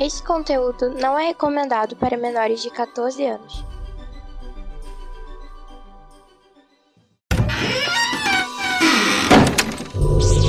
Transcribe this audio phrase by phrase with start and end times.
[0.00, 3.64] Este conteúdo não é recomendado para menores de 14 anos.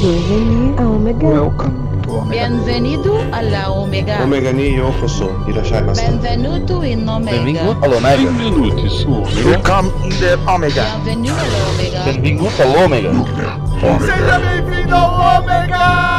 [0.02, 1.27] Bienvenue à Omega.
[1.27, 2.48] Welcome to Omega.
[2.48, 4.23] Bienvenido alla Omega.
[4.23, 5.32] Omega ni yokoso.
[5.48, 7.38] Irashai Benvenuto in Omega.
[7.38, 8.31] Benvingut a l'Omega.
[8.31, 9.50] Benvenuti su Omega.
[9.50, 10.84] Welcome in the Omega.
[11.04, 12.04] Bienvenido alla Omega.
[12.04, 13.59] Benvingut a l'Omega.
[14.00, 16.18] Seja bem-vindo ao Omega!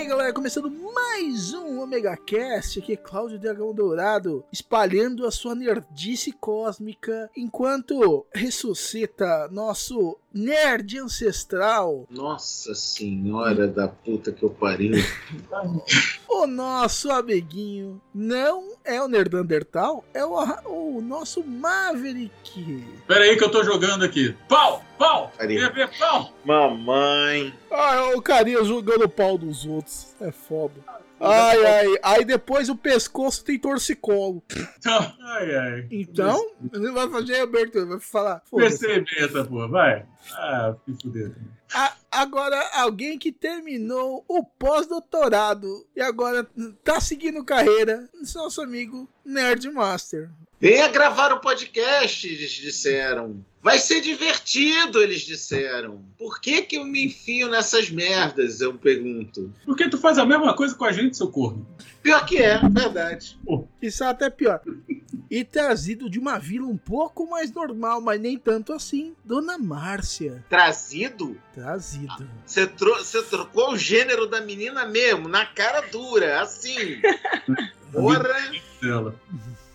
[0.00, 5.54] Aí galera, começando mais um Omega Cast, aqui é Cláudio Dragão Dourado, espalhando a sua
[5.54, 14.92] nerdice cósmica, enquanto ressuscita nosso nerd ancestral, Nossa senhora da puta que eu pariu.
[16.28, 22.84] o nosso amiguinho, não é o Nerdandertal, é o, o nosso Maverick.
[23.06, 24.34] Pera aí que eu tô jogando aqui.
[24.48, 24.84] Pau!
[24.98, 25.32] Pau!
[25.38, 26.32] Bebê, pau!
[26.44, 27.54] Mamãe.
[27.70, 30.74] Ah, é o carinha jogando o pau dos outros, é foda.
[31.20, 34.42] Ai, ai, aí depois o pescoço tem torcicolo.
[35.22, 35.86] Ai, ai.
[35.90, 38.42] Então, ele vai fazer abertura, vai falar.
[38.50, 40.06] PC essa porra, vai.
[40.32, 41.32] Ah, que fuder.
[41.72, 46.46] A- agora, alguém que terminou o pós-doutorado e agora
[46.82, 50.30] tá seguindo carreira, nosso amigo Nerd Master.
[50.60, 53.44] Venha gravar o podcast, eles disseram.
[53.62, 56.02] Vai ser divertido, eles disseram.
[56.18, 59.52] Por que que eu me enfio nessas merdas, eu pergunto.
[59.66, 61.66] Por que tu faz a mesma coisa com a gente, seu corno?
[62.02, 63.38] Pior que é, verdade.
[63.82, 64.62] Isso é até pior.
[65.30, 70.42] E trazido de uma vila um pouco mais normal, mas nem tanto assim, Dona Márcia.
[70.48, 71.36] Trazido?
[71.54, 72.28] Trazido.
[72.46, 77.00] Você tro você trocou o gênero da menina mesmo, na cara dura, assim.
[77.92, 78.24] Porra.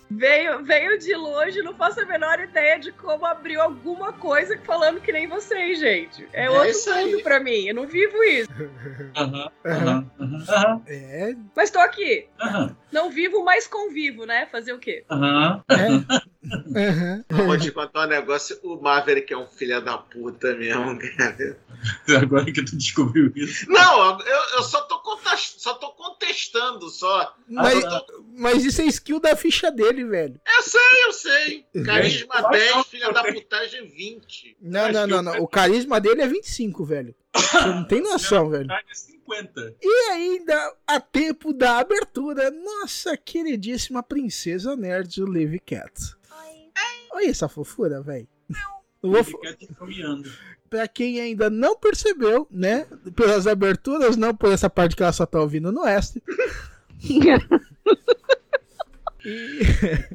[0.10, 5.02] Veio, veio de longe, não faço a menor ideia de como abriu alguma coisa falando
[5.02, 6.28] que nem vocês, gente.
[6.32, 8.50] É, É outro mundo pra mim, eu não vivo isso.
[9.16, 12.28] Aham, aham, aham, aham, É, Mas tô aqui.
[12.92, 14.46] Não vivo, mas convivo, né?
[14.52, 15.04] Fazer o quê?
[15.10, 15.64] aham.
[15.72, 15.88] é.
[16.76, 17.26] Aham.
[17.30, 18.58] Vou te contar um negócio.
[18.64, 21.58] O Maverick é um filho da puta mesmo, cara.
[22.22, 23.70] Agora que tu descobriu isso.
[23.70, 24.96] Não, eu, eu só, tô
[25.36, 27.36] só tô contestando só.
[27.48, 28.02] Mas, Ah,
[28.38, 30.40] mas isso é skill da ficha dele, velho.
[30.46, 31.66] Eu sei, eu sei.
[31.86, 34.58] Carisma Vai, 10, vai, filha da putagem 20.
[34.62, 35.40] Não, não, não, o- não.
[35.42, 37.16] O carisma dele é 25, velho.
[37.36, 38.72] Você não tem noção, velho.
[38.72, 39.76] É 50.
[39.82, 45.92] E ainda a tempo da abertura, nossa queridíssima princesa nerd Live Cat.
[47.16, 48.28] Olha essa fofura, velho.
[49.02, 49.70] Eu vou, te
[50.70, 52.86] pra quem ainda não percebeu, né?
[53.16, 56.22] Pelas aberturas, não por essa parte que ela só tá ouvindo no Oeste.
[57.04, 57.20] E,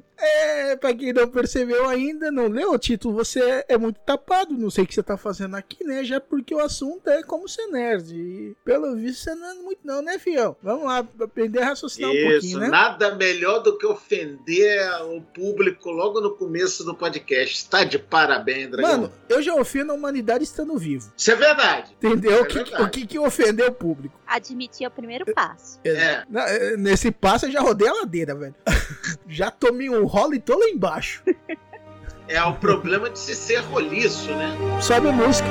[0.20, 4.70] é, pra quem não percebeu ainda, não leu o título, você é muito tapado, não
[4.70, 6.04] sei o que você tá fazendo aqui, né?
[6.04, 8.14] Já porque o assunto é como ser nerd.
[8.14, 10.56] E pelo visto você não é muito, não, né, fião?
[10.62, 12.68] Vamos lá, aprender a raciocinar um pouquinho, Isso, né?
[12.68, 17.68] nada melhor do que ofender o público logo no começo do podcast.
[17.68, 18.90] Tá de parabéns, Dragão.
[18.90, 21.12] Mano, eu já ofendo a humanidade estando vivo.
[21.16, 21.92] Isso é verdade.
[21.96, 22.32] Entendeu?
[22.32, 22.82] É o, que, verdade.
[22.82, 24.19] o que que ofendeu o público?
[24.30, 25.80] Admitir é o primeiro passo.
[25.84, 26.22] É.
[26.30, 28.54] Na- eh, Nesse passo eu já rodei a ladeira, velho.
[29.28, 31.22] já tomei um rolo e tô lá embaixo.
[32.28, 34.56] É o problema de se ser roliço, né?
[34.80, 35.48] Sobe a música.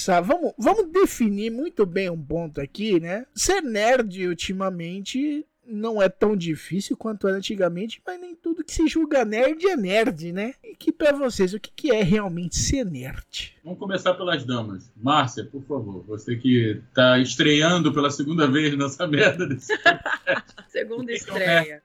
[0.00, 3.26] Começar, vamos, vamos definir muito bem um ponto aqui, né?
[3.34, 8.88] Ser nerd ultimamente não é tão difícil quanto era antigamente, mas nem tudo que se
[8.88, 10.54] julga nerd é nerd, né?
[10.64, 13.56] E que pra vocês, o que, que é realmente ser nerd?
[13.62, 14.90] Vamos começar pelas damas.
[14.96, 19.72] Márcia, por favor, você que tá estreando pela segunda vez nessa merda desse
[20.68, 21.82] Segunda é estreia.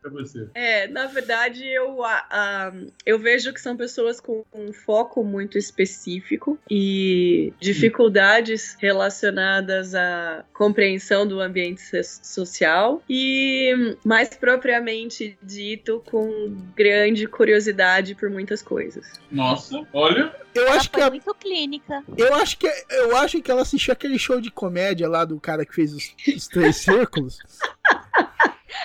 [0.54, 2.74] É, na verdade, eu, a- a-
[3.06, 11.28] eu vejo que são pessoas com um foco muito específico e dificuldades relacionadas à compreensão
[11.28, 19.06] do ambiente so- social e, mais propriamente dito, com grande curiosidade por muitas coisas.
[19.31, 21.33] Nossa, olha, Eu acho que a- muito
[21.65, 22.03] clínica.
[22.17, 25.65] eu acho que eu acho que ela assistiu aquele show de comédia lá do cara
[25.65, 27.39] que fez os, os três círculos.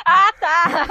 [0.07, 0.89] Ah, tá!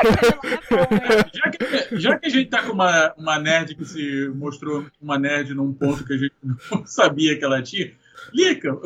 [1.34, 5.18] Já que, já que a gente tá com uma, uma nerd que se mostrou uma
[5.18, 7.92] nerd num ponto que a gente não sabia que ela tinha,
[8.34, 8.78] Lica,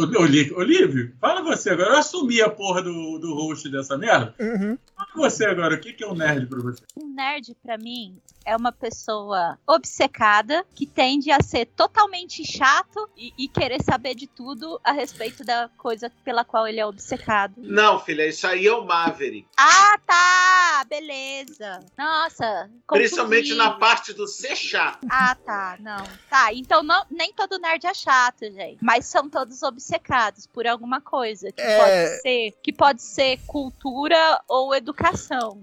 [0.55, 1.89] Olívio, fala você agora.
[1.89, 4.33] Eu assumi a porra do, do host dessa merda.
[4.39, 4.77] Uhum.
[5.15, 6.83] Você agora, o que, que é um nerd pra você?
[6.97, 13.33] Um nerd, pra mim, é uma pessoa obcecada que tende a ser totalmente chato e,
[13.37, 17.53] e querer saber de tudo a respeito da coisa pela qual ele é obcecado.
[17.57, 19.47] Não, filha, isso aí é o Maverick.
[19.57, 20.85] Ah, tá!
[20.89, 21.79] Beleza.
[21.97, 22.69] Nossa.
[22.87, 23.55] Principalmente confundi.
[23.55, 25.05] na parte do ser chato.
[25.09, 25.77] Ah, tá.
[25.79, 26.03] Não.
[26.29, 28.77] Tá, então não, nem todo nerd é chato, gente.
[28.81, 31.51] Mas são todos obcecados por alguma coisa.
[31.51, 31.77] Que, É.
[31.79, 34.92] pode, ser, que pode ser cultura ou educação.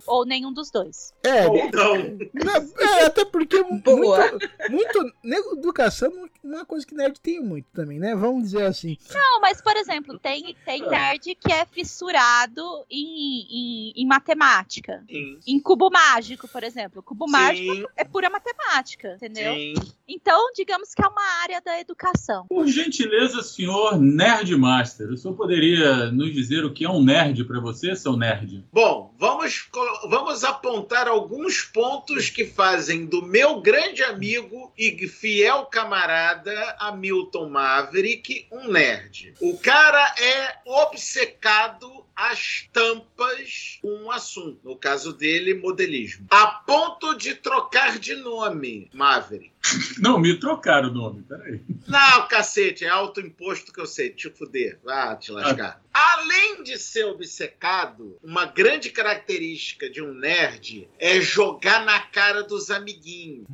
[0.07, 1.13] Ou nenhum dos dois.
[1.25, 1.95] É, Ou não.
[2.35, 4.31] não, é, até porque Boa.
[4.33, 6.11] muito, muito né, educação
[6.43, 8.15] não é uma coisa que nerd tem muito também, né?
[8.15, 8.97] Vamos dizer assim.
[9.13, 15.05] Não, mas, por exemplo, tem, tem nerd que é fissurado em, em, em matemática.
[15.09, 15.39] Sim.
[15.47, 17.03] Em cubo mágico, por exemplo.
[17.03, 19.55] Cubo mágico Sim, é pura matemática, entendeu?
[19.55, 19.75] sim.
[20.09, 22.47] Então, digamos que é uma área da educação.
[22.49, 27.61] Por gentileza, senhor Nerdmaster, o senhor poderia nos dizer o que é um nerd pra
[27.61, 28.65] você, seu nerd?
[28.73, 29.69] Bom, vamos,
[30.09, 38.47] vamos apontar alguns pontos que fazem do meu grande amigo e fiel camarada Hamilton Maverick
[38.51, 39.35] um nerd.
[39.39, 44.59] O cara é obcecado às tampas um assunto.
[44.65, 46.27] No caso dele, modelismo.
[46.31, 49.53] A ponto de trocar de nome, Maverick.
[50.01, 51.61] Não, me trocaram o nome, peraí.
[51.91, 55.83] Não, cacete, é alto imposto que eu sei, te fuder, vá te lascar.
[55.93, 62.71] Além de ser obcecado, uma grande característica de um nerd é jogar na cara dos
[62.71, 63.47] amiguinhos,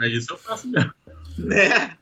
[0.00, 0.92] É isso eu faço mesmo.
[1.38, 1.96] né?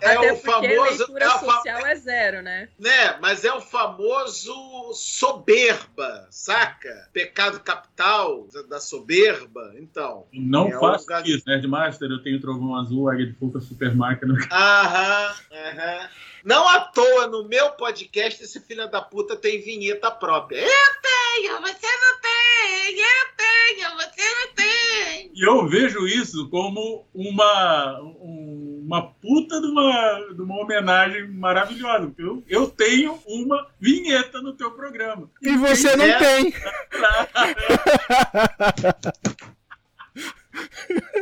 [0.00, 0.68] É Até o famoso.
[0.98, 2.68] leitura É social é zero, né?
[2.78, 3.16] né?
[3.20, 7.08] Mas é o famoso soberba, saca?
[7.12, 9.72] Pecado capital da- soberba.
[9.78, 10.26] Então.
[10.32, 11.28] Não É faço gato.
[11.28, 12.10] isso, Nerdmaster.
[12.10, 14.34] Eu tenho trovão azul, águia de fogo, super máquina.
[14.50, 16.08] Aham, aham.
[16.46, 20.58] Não à toa, no meu podcast, esse filho da puta tem vinheta própria.
[20.60, 20.68] Eu
[21.02, 25.30] tenho, você não tem, eu tenho, você não tem.
[25.34, 32.06] E eu vejo isso como uma, um- uma puta de uma, de uma homenagem maravilhosa.
[32.06, 35.28] porque Eu, eu tenho uma vinheta no teu programa.
[35.42, 36.54] E você não tem.
[36.92, 37.28] Mas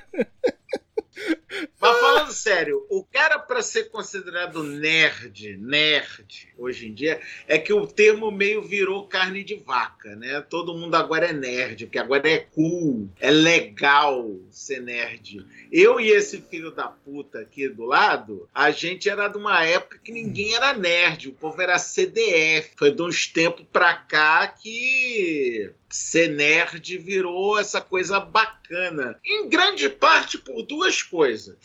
[2.31, 7.85] falando sério, o cara para ser considerado nerd, nerd, hoje em dia, é que o
[7.85, 10.41] termo meio virou carne de vaca, né?
[10.41, 15.45] Todo mundo agora é nerd, porque agora é cool, é legal ser nerd.
[15.71, 19.99] Eu e esse filho da puta aqui do lado, a gente era de uma época
[20.03, 22.71] que ninguém era nerd, o povo era CDF.
[22.75, 29.19] Foi de uns tempos pra cá que ser nerd virou essa coisa bacana.
[29.23, 31.55] Em grande parte por duas coisas.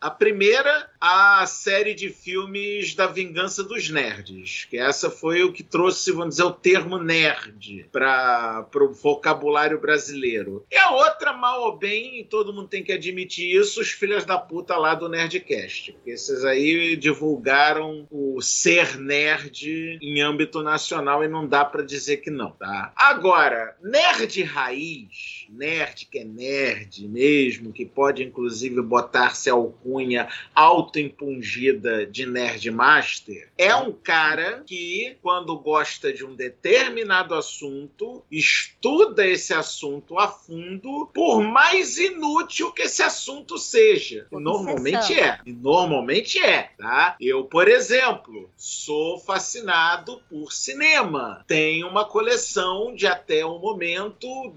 [0.00, 5.62] A primeira, a série de filmes da Vingança dos Nerds, que essa foi o que
[5.62, 10.64] trouxe, vamos dizer, o termo nerd para o vocabulário brasileiro.
[10.70, 14.38] E a outra, mal ou bem, todo mundo tem que admitir isso, os filhos da
[14.38, 21.28] puta lá do Nerdcast, porque esses aí divulgaram o ser nerd em âmbito nacional e
[21.28, 22.90] não dá para dizer que não, tá?
[22.96, 32.26] Agora, nerd raiz, nerd que é nerd mesmo, que pode inclusive botar-se alcunha autoimpungida de
[32.26, 40.18] Nerd Master, é um cara que, quando gosta de um determinado assunto, estuda esse assunto
[40.18, 44.26] a fundo, por mais inútil que esse assunto seja.
[44.30, 45.38] E normalmente é.
[45.44, 47.16] E normalmente é, tá?
[47.20, 51.44] Eu, por exemplo, sou fascinado por cinema.
[51.46, 54.50] Tenho uma coleção de até o momento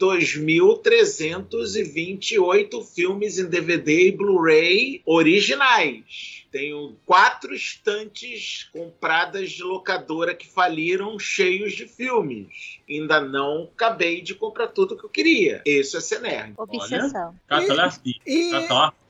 [0.83, 6.42] 2.328 filmes em DVD e Blu-ray originais.
[6.53, 12.79] Tenho quatro estantes compradas de locadora que faliram cheios de filmes.
[12.87, 15.63] Ainda não acabei de comprar tudo que eu queria.
[15.65, 16.53] Isso é ser nerd.
[16.55, 17.33] Obsessão.
[17.47, 18.21] Catalasti.
[18.27, 18.51] E-.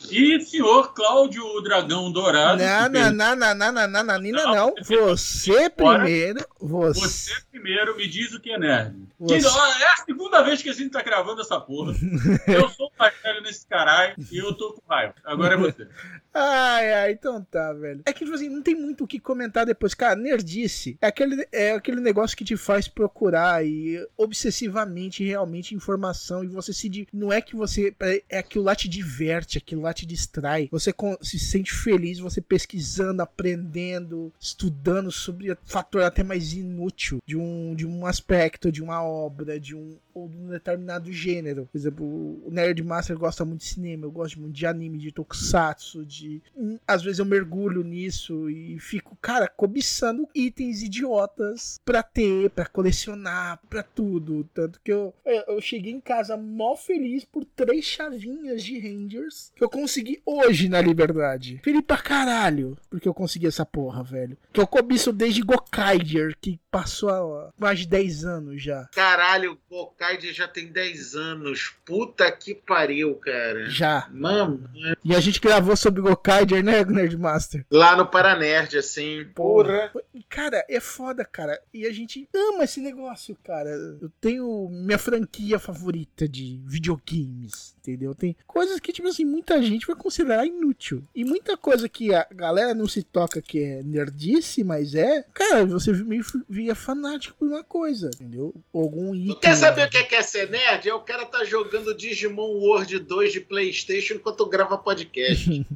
[0.09, 2.63] E senhor Cláudio Dragão Dourado.
[2.63, 4.73] Não, não, não, não, não, não, não, não, Não, não.
[4.81, 6.45] você primeiro.
[6.61, 6.99] Você.
[7.01, 8.95] Você primeiro me diz o que é nerd.
[9.19, 11.93] Você- Que, ó, é a segunda vez que a gente tá gravando essa porra.
[12.47, 15.15] eu sou o mais velho nesse caralho e eu tô com raiva.
[15.25, 15.87] Agora é você.
[16.33, 18.01] Ai, ai, então tá, velho.
[18.05, 19.93] É que, tipo assim, não tem muito o que comentar depois.
[19.93, 26.43] Cara, nerdice é aquele, é aquele negócio que te faz procurar e obsessivamente, realmente, informação.
[26.43, 27.07] E você se.
[27.13, 27.93] Não é que você.
[27.99, 30.67] É é aquilo lá te diverte, aquilo lá te distrai.
[30.71, 37.75] Você se sente feliz, você pesquisando, aprendendo, estudando sobre fator até mais inútil de um,
[37.75, 39.97] de um aspecto, de uma obra, de um.
[40.13, 41.67] Ou de um determinado gênero.
[41.71, 45.11] Por exemplo, o Nerd Master gosta muito de cinema, eu gosto muito de anime, de
[45.11, 46.39] tokusatsu, de.
[46.55, 52.65] Hum, Às vezes eu mergulho nisso e fico, cara, cobiçando itens idiotas pra ter, pra
[52.65, 54.43] colecionar, pra tudo.
[54.53, 59.51] Tanto que eu, eu eu cheguei em casa mó feliz por três chavinhas de Rangers
[59.55, 61.59] que eu consegui hoje na Liberdade.
[61.63, 64.37] Feliz pra caralho, porque eu consegui essa porra, velho.
[64.51, 68.89] Que eu cobiço desde Gokaiger, que passou há mais de 10 anos já.
[68.91, 71.71] Caralho, o Gokaider já tem 10 anos.
[71.85, 73.69] Puta que pariu, cara.
[73.69, 74.07] Já.
[74.11, 74.67] Mano,
[75.05, 77.63] E a gente gravou sobre Gokaiger, né, Nerdmaster?
[77.71, 79.23] lá no Paranerd, assim.
[79.35, 79.91] Porra.
[80.27, 81.61] Cara, é foda, cara.
[81.71, 83.69] E a gente ama esse negócio, cara.
[84.01, 88.15] Eu tenho minha franquia favorita de videogames, entendeu?
[88.15, 91.03] Tem coisas que, tipo assim, muita gente vai considerar inútil.
[91.13, 95.25] E muita coisa que a galera não se toca que é nerdice, mas é.
[95.33, 98.53] Cara, você meio via fanático por uma coisa, entendeu?
[98.73, 99.35] Algum item.
[99.35, 100.87] Tu quer saber o que é, que é ser nerd?
[100.87, 105.65] É o cara tá jogando Digimon World 2 de Playstation enquanto grava podcast.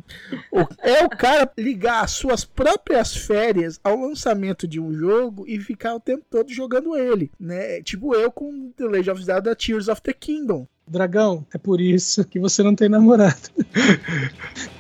[0.52, 5.60] O- É o cara ligar as suas próprias férias ao lançamento de um jogo e
[5.60, 7.82] ficar o tempo todo jogando ele, né?
[7.84, 10.68] Tipo eu com The Legend of Zelda Tears of the Kingdom.
[10.88, 13.50] Dragão, é por isso que você não tem namorado.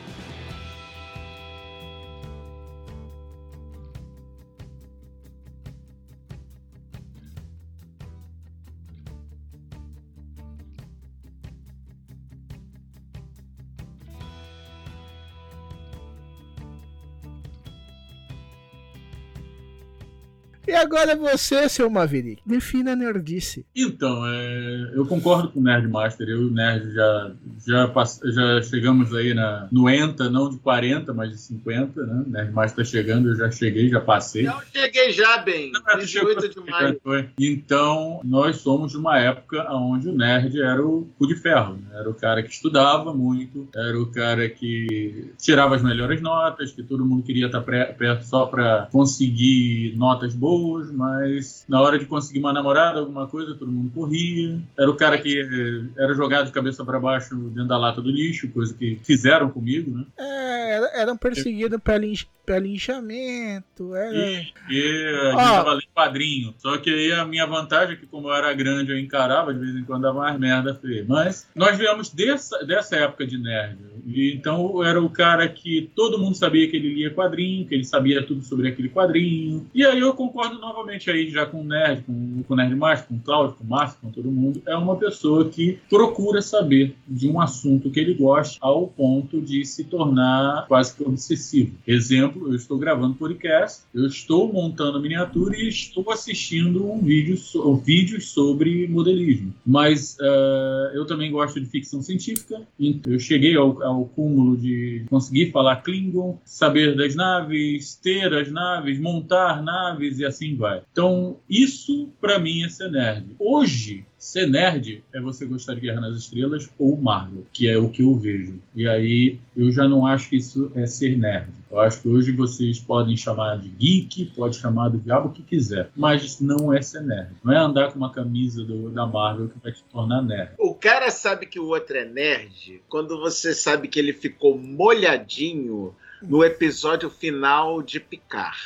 [20.67, 23.65] E agora você, seu Maverick, defina a nerdice.
[23.75, 26.27] Então, é, eu concordo com o Nerdmaster.
[26.27, 27.31] Eu e o Nerd já,
[27.65, 32.23] já, pass- já chegamos aí na, no ENTA, não de 40, mas de 50, né?
[32.27, 34.47] O Nerdmaster tá chegando, eu já cheguei, já passei.
[34.47, 35.71] Eu cheguei já, bem.
[35.97, 36.99] 28 de maio.
[37.39, 41.75] Então, nós somos de uma época onde o nerd era o cu de ferro.
[41.75, 41.99] né?
[41.99, 46.83] Era o cara que estudava muito, era o cara que tirava as melhores notas, que
[46.83, 50.56] todo mundo queria estar pré- perto só para conseguir notas boas,
[50.93, 54.59] mas na hora de conseguir uma namorada, alguma coisa, todo mundo corria.
[54.77, 58.09] Era o cara que eh, era jogado de cabeça para baixo dentro da lata do
[58.09, 60.05] lixo, coisa que fizeram comigo, né?
[60.17, 62.05] É, era- eram perseguidos pelo
[62.47, 63.93] pelo linchamento.
[63.93, 64.15] Era...
[64.15, 66.55] E, e a gente tava lendo quadrinho.
[66.57, 69.59] Só que aí a minha vantagem é que, como eu era grande, eu encarava, de
[69.59, 71.05] vez em quando dava mais merda feia.
[71.07, 73.77] Mas nós viemos dessa, dessa época de nerd.
[74.05, 77.75] E, então eu era o cara que todo mundo sabia que ele lia quadrinho, que
[77.75, 79.67] ele sabia tudo sobre aquele quadrinho.
[79.73, 83.01] E aí eu concordo novamente aí já com o Nerd, com, com o Nerd Mais,
[83.01, 84.61] com o Cláudio, com o Márcio, com todo mundo.
[84.65, 89.65] É uma pessoa que procura saber de um assunto que ele gosta ao ponto de
[89.65, 91.75] se tornar quase que obsessivo.
[91.85, 97.75] Exemplo, eu estou gravando podcast, eu estou montando miniatura e estou assistindo um vídeo so,
[97.77, 99.53] vídeos sobre modelismo.
[99.65, 105.05] Mas eh, eu também gosto de ficção científica, então eu cheguei ao, ao cúmulo de
[105.09, 110.81] conseguir falar Klingon, saber das naves, ter as naves, montar naves e assim vai.
[110.91, 113.35] Então, isso para mim é ser nerd.
[113.39, 117.89] Hoje, ser nerd é você gostar de Guerra nas Estrelas ou Marvel, que é o
[117.89, 118.59] que eu vejo.
[118.75, 121.49] E aí eu já não acho que isso é ser nerd.
[121.71, 125.43] Eu acho que hoje vocês podem chamar de geek, pode chamar do diabo o que
[125.43, 127.29] quiser, mas isso não é ser nerd.
[127.43, 130.51] Não é andar com uma camisa do- da Marvel que vai te tornar nerd.
[130.59, 135.95] O cara sabe que o outro é nerd quando você sabe que ele ficou molhadinho
[136.21, 138.57] no episódio final de Picar.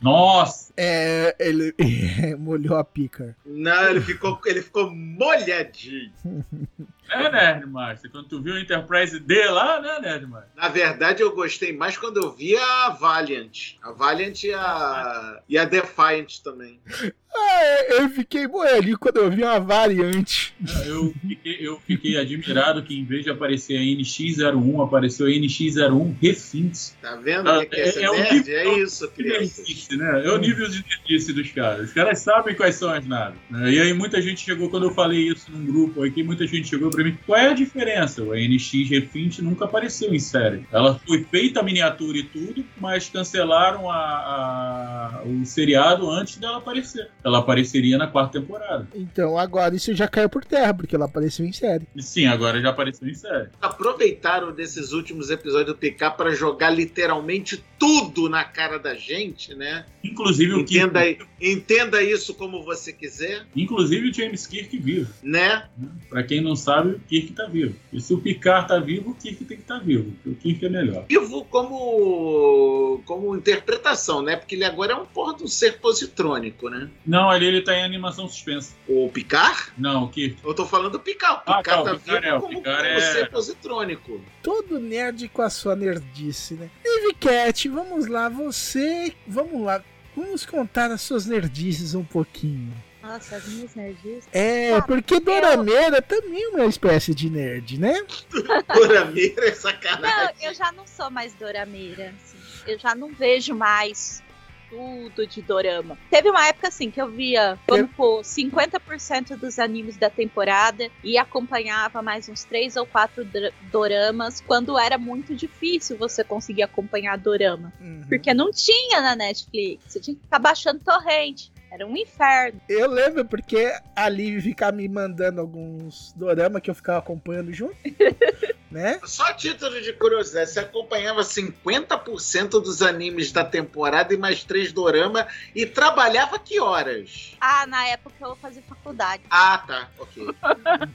[0.00, 0.65] Nossa!
[0.76, 1.74] É, ele
[2.38, 3.36] molhou a pica.
[3.44, 6.12] Não, ele ficou, ele ficou molhadinho.
[7.08, 8.10] É, Nerdmaster.
[8.10, 10.50] Quando tu viu o Enterprise D lá, né, Nerdmaster?
[10.56, 13.76] Na verdade, eu gostei mais quando eu vi a Valiant.
[13.80, 16.80] A Valiant e a, e a Defiant também.
[17.38, 20.54] Ah, é, eu fiquei moelinho quando eu vi uma variante.
[20.86, 26.16] Eu fiquei, eu fiquei admirado que em vez de aparecer a NX01, apareceu a NX01
[26.18, 26.96] Refintes.
[27.02, 28.50] Tá vendo o que é, é, é, é nerd?
[28.50, 29.62] É isso, criança.
[29.96, 30.26] Né?
[30.26, 31.88] É o nível de nerdice dos caras.
[31.88, 33.38] Os caras sabem quais são as naves.
[33.50, 33.72] Né?
[33.72, 36.90] E aí muita gente chegou, quando eu falei isso num grupo aqui, muita gente chegou
[36.90, 38.22] pra mim, qual é a diferença?
[38.22, 40.66] O NX Refint nunca apareceu em série.
[40.72, 46.58] Ela foi feita a miniatura e tudo, mas cancelaram a, a, o seriado antes dela
[46.58, 48.86] aparecer ela apareceria na quarta temporada.
[48.94, 51.86] Então agora isso já caiu por terra, porque ela apareceu em série.
[51.98, 53.48] Sim, agora já apareceu em série.
[53.60, 59.84] Aproveitaram desses últimos episódios do PK para jogar literalmente tudo na cara da gente, né?
[60.04, 61.26] Inclusive o entenda, Kirk.
[61.40, 63.46] Entenda isso como você quiser.
[63.54, 65.12] Inclusive o James Kirk vivo.
[65.22, 65.68] Né?
[66.08, 67.74] Pra quem não sabe, o Kirk tá vivo.
[67.92, 70.12] E se o Picard tá vivo, o Kirk tem que estar tá vivo.
[70.24, 71.04] O Kirk é melhor.
[71.08, 74.36] Vivo como, como interpretação, né?
[74.36, 76.88] Porque ele agora é um porra de um ser positrônico, né?
[77.06, 78.74] Não, ali ele tá em animação suspensa.
[78.88, 79.72] O Picard?
[79.76, 80.38] Não, o Kirk.
[80.44, 81.42] Eu tô falando do Picard.
[81.42, 83.00] O Picard ah, tá, tá o Picard vivo é, como, como é...
[83.00, 84.20] ser positrônico.
[84.42, 86.70] Todo nerd com a sua nerdice, né?
[86.82, 89.12] Dave Cat, vamos lá, você.
[89.26, 89.82] Vamos lá.
[90.16, 92.72] Vamos contar as suas nerdices um pouquinho.
[93.02, 94.26] Nossa, as minhas nerdices.
[94.32, 96.02] É, ah, porque Dorameira eu...
[96.02, 97.94] também é uma espécie de nerd, né?
[98.74, 100.34] Dorameira é sacanagem.
[100.40, 102.14] Não, eu já não sou mais Dorameira.
[102.16, 102.38] Assim.
[102.66, 104.22] Eu já não vejo mais
[104.68, 105.98] tudo de dorama.
[106.10, 111.18] Teve uma época assim que eu via, vamos pôr, 50% dos animes da temporada e
[111.18, 113.26] acompanhava mais uns três ou quatro
[113.70, 117.72] doramas quando era muito difícil você conseguir acompanhar dorama.
[117.80, 118.02] Uhum.
[118.08, 121.52] Porque não tinha na Netflix, você tinha que ficar baixando torrente.
[121.70, 122.60] Era um inferno.
[122.68, 127.76] Eu lembro porque a Liv ficava me mandando alguns dorama que eu ficava acompanhando junto.
[128.76, 129.00] né?
[129.04, 135.26] Só título de curiosidade, você acompanhava 50% dos animes da temporada e mais três dorama
[135.54, 137.34] e trabalhava que horas?
[137.40, 139.22] Ah, na época eu fazia faculdade.
[139.30, 140.26] Ah, tá, ok.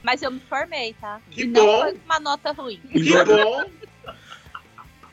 [0.03, 1.19] Mas eu me formei, tá?
[1.32, 1.60] Que e bom.
[1.65, 2.79] não foi uma nota ruim.
[2.91, 3.65] Que bom.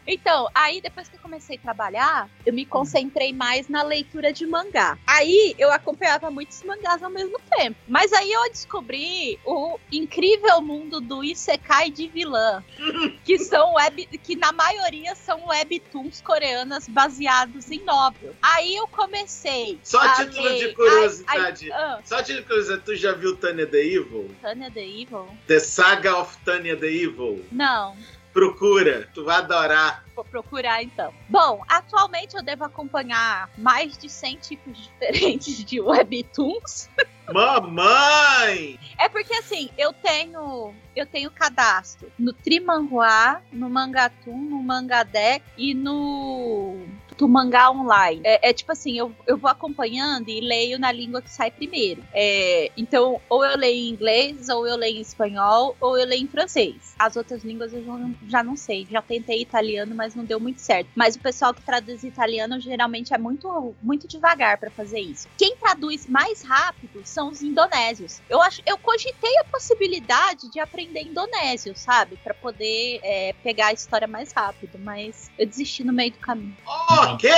[0.09, 4.47] Então, aí depois que eu comecei a trabalhar, eu me concentrei mais na leitura de
[4.47, 4.99] mangá.
[5.07, 7.77] Aí eu acompanhava muitos mangás ao mesmo tempo.
[7.87, 12.64] Mas aí eu descobri o incrível mundo do Isekai de vilã,
[13.23, 18.35] que são web, que na maioria são webtoons coreanas baseados em novel.
[18.40, 19.79] Aí eu comecei.
[19.83, 20.68] Só a título ler...
[20.68, 21.71] de curiosidade.
[21.71, 22.03] Ai, ai, uh.
[22.07, 24.31] Só título de curiosidade, tu já viu Tanya the Evil?
[24.40, 25.29] Tanya the Evil?
[25.47, 27.44] The Saga of Tanya the Evil?
[27.53, 27.94] Não.
[28.38, 30.05] Procura, tu vai adorar.
[30.14, 31.12] Vou procurar então.
[31.29, 36.88] Bom, atualmente eu devo acompanhar mais de 100 tipos diferentes de webtoons.
[37.33, 38.79] Mamãe!
[38.96, 45.74] É porque assim, eu tenho eu tenho cadastro no Trimanhua, no Mangatum, no Mangadeck e
[45.74, 46.77] no
[47.19, 48.21] do mangá online.
[48.25, 52.03] É, é, tipo assim, eu, eu vou acompanhando e leio na língua que sai primeiro.
[52.15, 56.23] É, então, ou eu leio em inglês, ou eu leio em espanhol, ou eu leio
[56.23, 56.95] em francês.
[56.97, 57.85] As outras línguas eu
[58.29, 58.87] já não, sei.
[58.89, 60.89] Já tentei italiano, mas não deu muito certo.
[60.95, 65.29] Mas o pessoal que traduz italiano geralmente é muito, muito devagar para fazer isso.
[65.37, 68.23] Quem traduz mais rápido são os indonésios.
[68.31, 73.73] Eu acho, eu cogitei a possibilidade de aprender indonésio, sabe, para poder é, pegar a
[73.73, 76.57] história mais rápido, mas eu desisti no meio do caminho.
[76.65, 77.08] Oh!
[77.14, 77.29] Ok!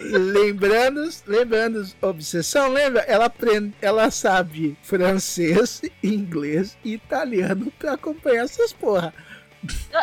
[0.00, 3.02] lembrando, lembrando, obsessão, lembra?
[3.02, 9.12] Ela aprende, ela sabe francês, inglês e italiano pra acompanhar essas porra.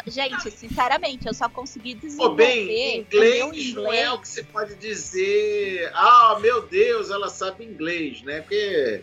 [0.08, 2.32] Gente, sinceramente, eu só consegui desenvolver.
[2.32, 5.91] Oh, bem, inglês, inglês não é o que você pode dizer.
[5.94, 8.41] Ah, meu Deus, ela sabe inglês, né?
[8.41, 9.02] Porque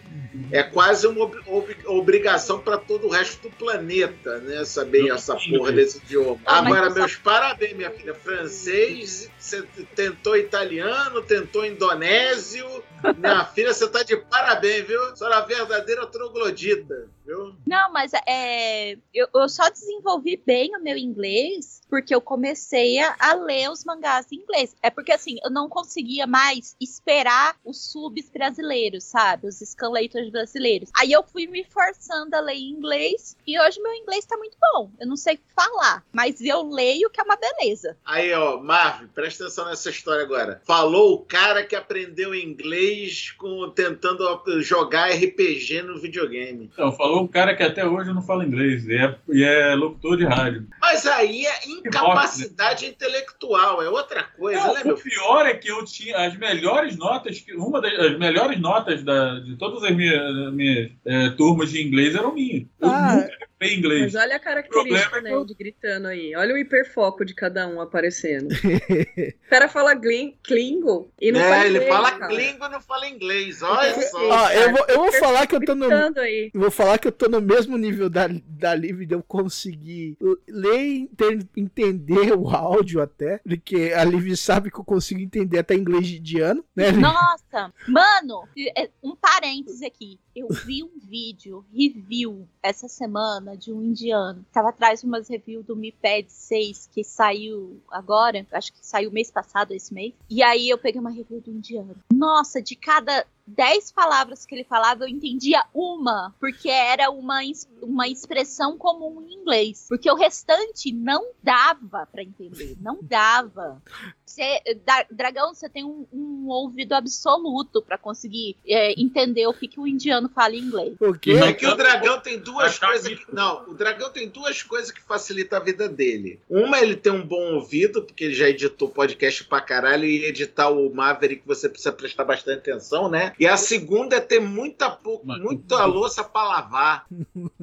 [0.50, 4.64] é quase uma ob obrigação para todo o resto do planeta, né?
[4.64, 6.40] Saber essa porra desse idioma.
[6.44, 8.14] Ah, Agora, meus parabéns, minha filha.
[8.14, 9.62] Francês, você
[9.94, 12.66] tentou italiano, tentou indonésio.
[13.18, 15.00] Minha filha, você tá de parabéns, viu?
[15.10, 17.54] Você é uma verdadeira troglodita, viu?
[17.66, 23.14] Não, mas é, eu, eu só desenvolvi bem o meu inglês porque eu comecei a,
[23.18, 24.74] a, ler os mangás em inglês.
[24.82, 29.46] É porque assim, eu não conseguia mais esperar os subs brasileiros, sabe?
[29.46, 30.90] Os scanlators brasileiros.
[30.98, 34.56] Aí eu fui me forçando a ler em inglês e hoje meu inglês tá muito
[34.58, 34.90] bom.
[34.98, 37.96] Eu não sei falar, mas eu leio que é uma beleza.
[38.04, 40.62] Aí, ó, Marvin, presta atenção nessa história agora.
[40.64, 46.70] Falou o cara que aprendeu inglês com tentando jogar RPG no videogame.
[46.72, 48.86] Então, falou o cara que até hoje não falo inglês.
[48.86, 50.66] E é, e é locutor de rádio.
[50.80, 55.68] Mas aí é incapacidade intelectual, é outra coisa, Não, né, o meu pior é que
[55.68, 60.52] eu tinha as melhores notas, uma das as melhores notas da, de todas as minhas,
[60.52, 62.64] minhas eh, turmas de inglês eram minhas.
[62.80, 64.12] Eu Ah, nunca reprei inglês.
[64.12, 66.34] Mas olha a característica, é né, eu- de gritando aí.
[66.36, 68.48] Olha o hiperfoco de cada um aparecendo.
[69.46, 72.26] o cara fala glin, Klingon e não É, fala ele inglês, fala cara.
[72.34, 73.62] Klingon e não fala inglês.
[73.62, 74.28] Olha só.
[74.28, 75.92] Ó, eu vou, eu vou falar que eu tô no.
[76.20, 76.50] Aí.
[76.54, 80.16] Vou falar que eu tô no mesmo nível da, da Liv de eu conseguir
[80.48, 81.10] ler e
[81.56, 83.38] entender o áudio até.
[83.38, 86.90] Porque a Liv sabe que eu consigo entender até inglês de ano, né?
[86.90, 87.00] Liv?
[87.00, 90.18] Nossa, mano, é, um parêntese aqui.
[90.34, 94.44] Eu vi um vídeo, review, essa semana de um indiano.
[94.52, 98.46] Tava atrás de umas reviews do Mi Pad 6 que saiu agora.
[98.52, 100.14] Acho que saiu mês passado, esse mês.
[100.28, 101.96] E aí eu peguei uma review do indiano.
[102.12, 107.40] Nossa, de cada 10 palavras que ele falava, eu entendia uma, porque era uma,
[107.80, 109.86] uma expressão comum em inglês.
[109.88, 113.82] Porque o restante não dava pra entender, não dava.
[114.24, 119.68] Você, da- dragão, você tem um, um ouvido absoluto pra conseguir é, entender o que,
[119.68, 120.94] que o indiano fala em inglês.
[121.00, 121.32] O quê?
[121.32, 123.08] É que o dragão tem duas coisas.
[123.12, 126.40] Que, não, o dragão tem duas coisas que facilitam a vida dele.
[126.48, 130.70] Uma, ele tem um bom ouvido, porque ele já editou podcast pra caralho e editar
[130.70, 133.31] o Maverick você precisa prestar bastante atenção, né?
[133.38, 137.06] E a segunda é ter muita, pou- Mas- muita louça pra lavar,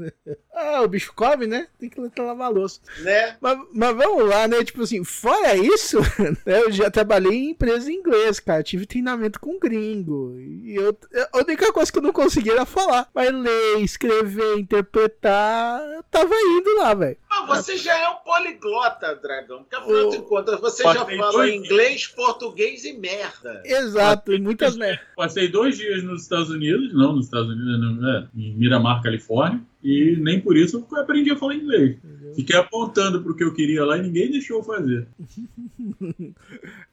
[0.61, 1.67] Ah, o bicho come, né?
[1.79, 2.81] Tem que lavar a louça.
[3.01, 3.37] né?
[3.39, 4.61] Mas, mas vamos lá, né?
[4.63, 5.97] Tipo assim, fora isso,
[6.45, 8.61] né, eu já trabalhei em empresa em inglês, cara.
[8.61, 10.37] Tive treinamento com gringo.
[10.37, 10.97] E eu,
[11.33, 13.07] a única coisa que eu não conseguia era falar.
[13.13, 17.17] Mas ler, escrever, interpretar, eu tava indo lá, velho.
[17.29, 19.59] Mas você já é um poliglota, dragão.
[19.59, 23.61] Porque afinal O- de contas, você já fala dois- inglês, português e merda.
[23.65, 25.05] Exato, e muitas merdas.
[25.15, 29.61] Passei dois dias nos Estados Unidos, não nos Estados Unidos, não, é, em Miramar, Califórnia,
[29.83, 31.97] e nem por isso eu aprendi a falar inglês.
[32.35, 35.07] Fiquei apontando pro que eu queria lá e ninguém deixou eu fazer.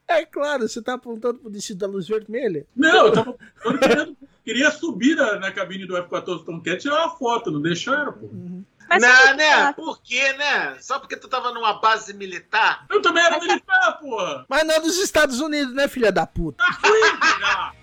[0.09, 2.65] É claro, você tá apontando pro destino da luz vermelha.
[2.73, 7.05] Não, eu tava eu querendo- queria subir na, na cabine do F-14 Tomcat e tirar
[7.07, 8.29] uma foto, não deixaram, pô.
[8.89, 9.45] Mas Não, né?
[9.45, 9.73] é?
[9.73, 10.77] Por quê, né?
[10.79, 12.85] Só porque tu tava numa base militar?
[12.89, 14.45] Eu também era militar, porra!
[14.47, 16.63] Mas não dos Estados Unidos, né, filha da puta?
[17.39, 17.73] Já.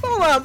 [0.00, 0.42] Vamos lá,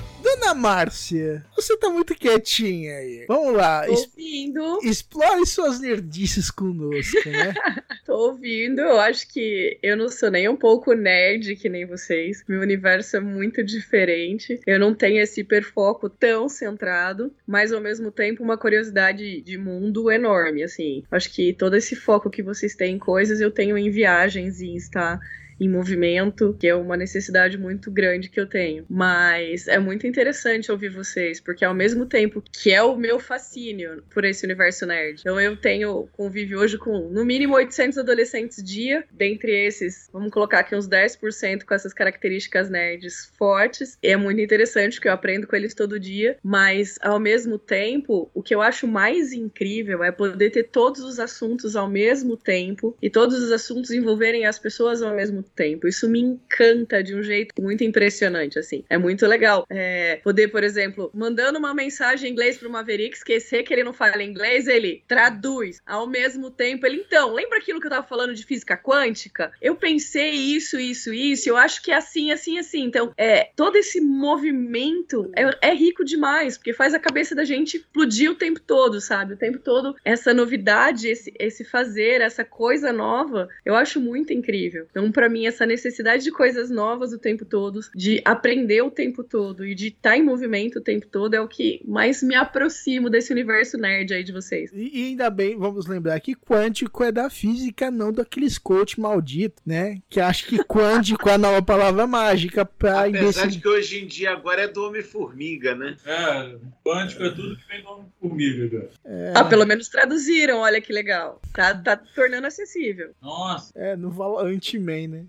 [0.50, 3.26] dona Márcia, você tá muito quietinha aí.
[3.28, 7.54] Vamos lá, Tô ouvindo, explore suas nerdices conosco, né?
[8.06, 8.80] tô ouvindo.
[8.82, 12.44] Eu acho que eu não sou nem um pouco nerd que nem vocês.
[12.48, 14.60] Meu universo é muito diferente.
[14.66, 20.12] Eu não tenho esse hiperfoco tão centrado, mas ao mesmo tempo uma curiosidade de mundo
[20.12, 21.04] enorme, assim.
[21.12, 24.68] Acho que todo esse foco que vocês têm em coisas eu tenho em viagens e
[24.68, 25.20] em estar
[25.60, 28.86] em movimento, que é uma necessidade muito grande que eu tenho.
[28.90, 34.04] Mas é muito interessante ouvir vocês, porque ao mesmo tempo que é o meu fascínio
[34.14, 35.22] por esse universo nerd.
[35.22, 40.60] Então eu tenho convívio hoje com no mínimo 800 adolescentes dia, dentre esses, vamos colocar
[40.60, 43.98] aqui uns 10% com essas características nerds fortes.
[44.02, 48.30] E é muito interessante porque eu aprendo com eles todo dia, mas ao mesmo tempo,
[48.34, 52.96] o que eu acho mais incrível é poder ter todos os assuntos ao mesmo tempo
[53.02, 55.88] e todos os assuntos envolverem as pessoas ao mesmo tempo.
[55.88, 58.84] Isso me encanta de um jeito muito impressionante, assim.
[58.90, 59.66] É muito legal.
[59.70, 63.94] É, poder, por exemplo, mandando uma mensagem em inglês pro Maverick, esquecer que ele não
[63.94, 65.82] fala inglês, ele traduz.
[65.86, 69.52] Ao mesmo tempo, ele, então, lembra aquilo que eu tava falando de física quântica?
[69.62, 72.84] Eu pensei isso, isso, isso, eu acho que é assim, assim, assim.
[72.84, 77.78] Então, é, todo esse movimento é, é rico demais, porque faz a cabeça da gente
[77.78, 79.34] explodir o tempo todo, sabe?
[79.34, 84.88] O tempo todo, essa novidade, esse, esse fazer, essa coisa nova, eu acho muito incrível.
[84.90, 89.24] Então, pra mim, essa necessidade de coisas novas o tempo todo, de aprender o tempo
[89.24, 93.10] todo e de estar em movimento o tempo todo é o que mais me aproximo
[93.10, 94.72] desse universo nerd aí de vocês.
[94.74, 99.62] E, e ainda bem, vamos lembrar que quântico é da física, não daqueles coach maldito,
[99.66, 100.02] né?
[100.10, 103.48] Que acha que quântico é a nova palavra mágica pra Apesar imbecil.
[103.48, 105.96] de que hoje em dia agora é do Homem-Formiga, né?
[106.06, 108.90] É, quântico é tudo que vem nome comigo, cara.
[109.06, 111.42] É, Ah, pelo menos traduziram, olha que legal.
[111.54, 113.12] Tá, tá tornando acessível.
[113.22, 115.26] Nossa, é, não fala anti-man, né?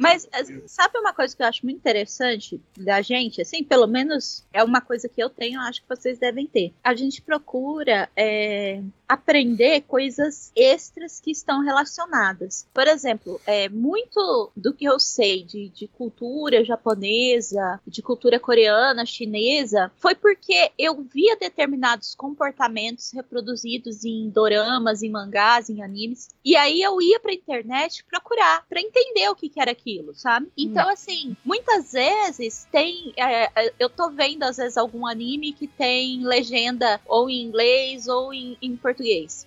[0.00, 4.44] Mas eh, sabe uma coisa que eu acho muito interessante da gente, assim, pelo menos
[4.52, 6.72] é uma coisa que eu tenho, acho que vocês devem ter.
[6.82, 8.82] A gente procura é,
[9.14, 12.66] aprender coisas extras que estão relacionadas.
[12.72, 19.06] Por exemplo, é, muito do que eu sei de, de cultura japonesa, de cultura coreana,
[19.06, 26.56] chinesa, foi porque eu via determinados comportamentos reproduzidos em doramas, em mangás, em animes, e
[26.56, 30.50] aí eu ia pra internet procurar, pra entender o que, que era aquilo, sabe?
[30.56, 33.12] Então, assim, muitas vezes tem.
[33.16, 38.08] é, é, eu tô vendo, às vezes, algum anime que tem legenda ou em inglês
[38.08, 39.03] ou em, em português.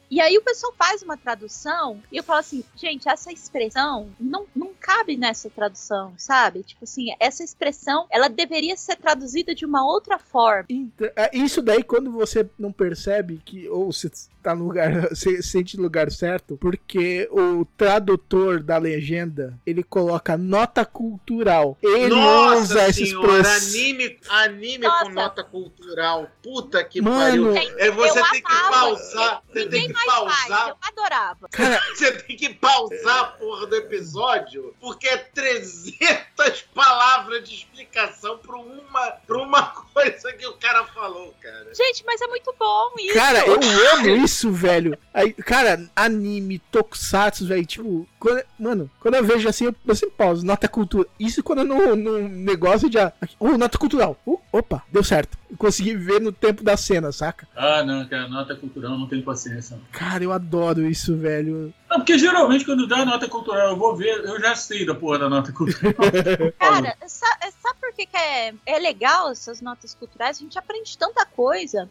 [0.10, 4.46] E aí o pessoal faz uma tradução e eu falo assim, gente, essa expressão não,
[4.56, 6.64] não cabe nessa tradução, sabe?
[6.64, 10.64] Tipo assim, essa expressão, ela deveria ser traduzida de uma outra forma.
[10.70, 14.10] Então, é, Isso daí, quando você não percebe que, ou você
[14.42, 20.38] tá no lugar, você sente no lugar certo, porque o tradutor da legenda, ele coloca
[20.38, 21.78] nota cultural.
[21.82, 23.80] Ele Nossa usa essa expressão.
[23.80, 26.32] anime, anime com nota cultural.
[26.42, 27.74] Puta que Mano, pariu.
[27.78, 29.44] É, você tem que pausar.
[29.52, 30.70] Você tem que faz, pausar.
[30.70, 31.50] eu adorava.
[31.98, 38.56] Você tem que pausar a porra do episódio, porque é 300 palavras de explicação pra
[38.56, 39.64] uma, pra uma
[39.94, 41.74] coisa que o cara falou, cara.
[41.74, 43.14] Gente, mas é muito bom isso.
[43.14, 43.60] Cara, eu
[43.94, 44.98] amo isso, velho.
[45.14, 50.16] Aí, cara, anime, tokusatsu, velho, tipo, quando- mano, quando eu vejo assim, eu, eu sempre
[50.16, 51.08] pauso, nota cultura.
[51.20, 52.98] Isso quando eu no, no negócio de.
[53.40, 54.18] Oh, nota cultural.
[54.26, 55.38] Uh, opa, deu certo.
[55.50, 57.48] Eu consegui ver no tempo da cena, saca?
[57.56, 59.80] Ah, não, cara, nota cultural não tem paciência.
[59.94, 61.74] Cara, eu adoro isso, velho.
[61.90, 65.20] Não, porque geralmente quando dá nota cultural, eu vou ver, eu já sei da porra
[65.20, 65.94] da nota cultural.
[66.60, 70.38] Cara, sa- sabe por que, que é, é legal essas notas culturais?
[70.38, 71.90] A gente aprende tanta coisa.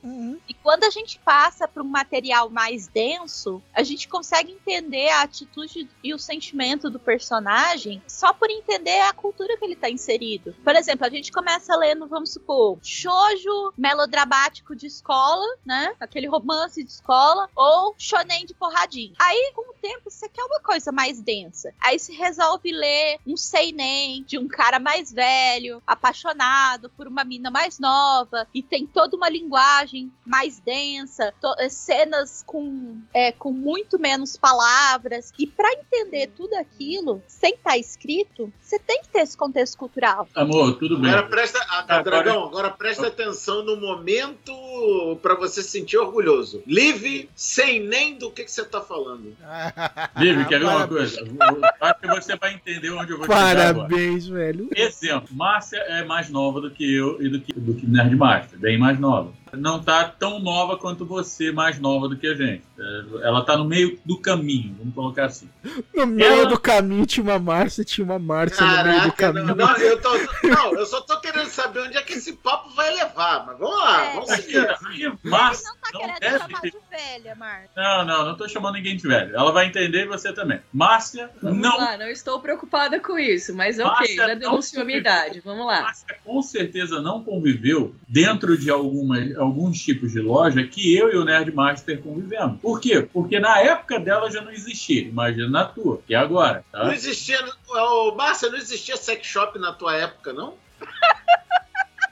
[0.48, 5.22] E quando a gente passa para um material mais denso, a gente consegue entender a
[5.22, 10.54] atitude e o sentimento do personagem só por entender a cultura que ele está inserido.
[10.62, 15.94] Por exemplo, a gente começa lendo, vamos supor, shoujo melodramático de escola, né?
[15.98, 19.14] Aquele romance de escola, ou shonen de porradinha.
[19.18, 21.74] Aí, com o tempo, você quer uma coisa mais densa.
[21.80, 27.50] Aí se resolve ler um seinen de um cara mais velho, apaixonado por uma mina
[27.50, 33.50] mais nova, e tem toda uma linguagem mais densa, to- eh, cenas com, é, com
[33.52, 35.32] muito menos palavras.
[35.38, 40.28] E pra entender tudo aquilo, sem estar escrito, você tem que ter esse contexto cultural.
[40.34, 41.10] Amor, tudo bem.
[41.10, 44.52] Agora presta, ah, Agora- Dragão, agora presta atenção no momento
[45.22, 46.62] pra você se sentir orgulhoso.
[46.66, 49.36] Live sem nem do que, que você tá falando.
[50.16, 51.20] Vivi, quer ver uma coisa?
[51.80, 53.26] Acho que você vai entender onde eu vou.
[53.26, 54.68] Parabéns, velho.
[54.74, 58.78] Exemplo, Márcia é mais nova do que eu e do que, do que Nerdmaster, bem
[58.78, 59.32] mais nova.
[59.52, 62.62] Não tá tão nova quanto você, mais nova do que a gente.
[62.78, 65.48] É, Ela tá no meio do caminho, vamos colocar assim.
[65.94, 69.46] No meio Ela- do caminho tinha uma Márcia, tinha uma Márcia no meio do caminho.
[69.46, 70.10] não, não, eu tô,
[70.42, 73.46] não, eu só tô querendo saber onde é que esse papo vai levar.
[73.46, 74.12] Mas vamos lá, É.
[74.14, 75.18] vamos Aqui, seguir.
[75.22, 77.70] Márcia Não tá não querendo deve chamar ter- de velha, Marcos.
[77.76, 79.34] Não, não, não tô chamando ninguém de velho.
[79.36, 80.60] Ela vai entender e você também.
[80.72, 84.82] Márcia Vamos não lá, não estou preocupada com isso, mas ok, Márcia, já não denunciou
[84.82, 85.40] a minha idade.
[85.44, 85.82] Vamos lá.
[85.82, 91.16] Márcia com certeza não conviveu dentro de algumas, alguns tipos de loja que eu e
[91.16, 92.60] o Nerdmaster convivemos.
[92.60, 93.00] Por quê?
[93.12, 95.02] Porque na época dela já não existia.
[95.02, 96.64] Imagina na tua, que é agora.
[96.72, 96.84] Tá?
[96.84, 97.38] Não existia.
[97.68, 100.54] Ô, Márcia, não existia sex shop na tua época, não?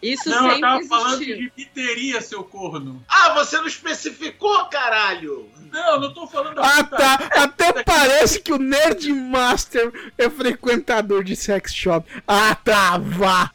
[0.03, 1.37] Isso Não, eu sempre tava falando existiu.
[1.39, 3.03] de piteria, seu corno.
[3.09, 5.49] Ah, você não especificou, caralho!
[5.73, 7.15] Não, não tô falando da Ah, tá.
[7.43, 12.07] Até parece que o Nerd Master é frequentador de sex shop.
[12.29, 13.51] Ah, tá, vá.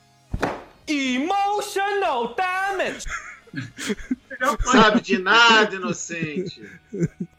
[0.88, 3.06] Emotional damage!
[4.64, 6.79] Sabe de nada, inocente.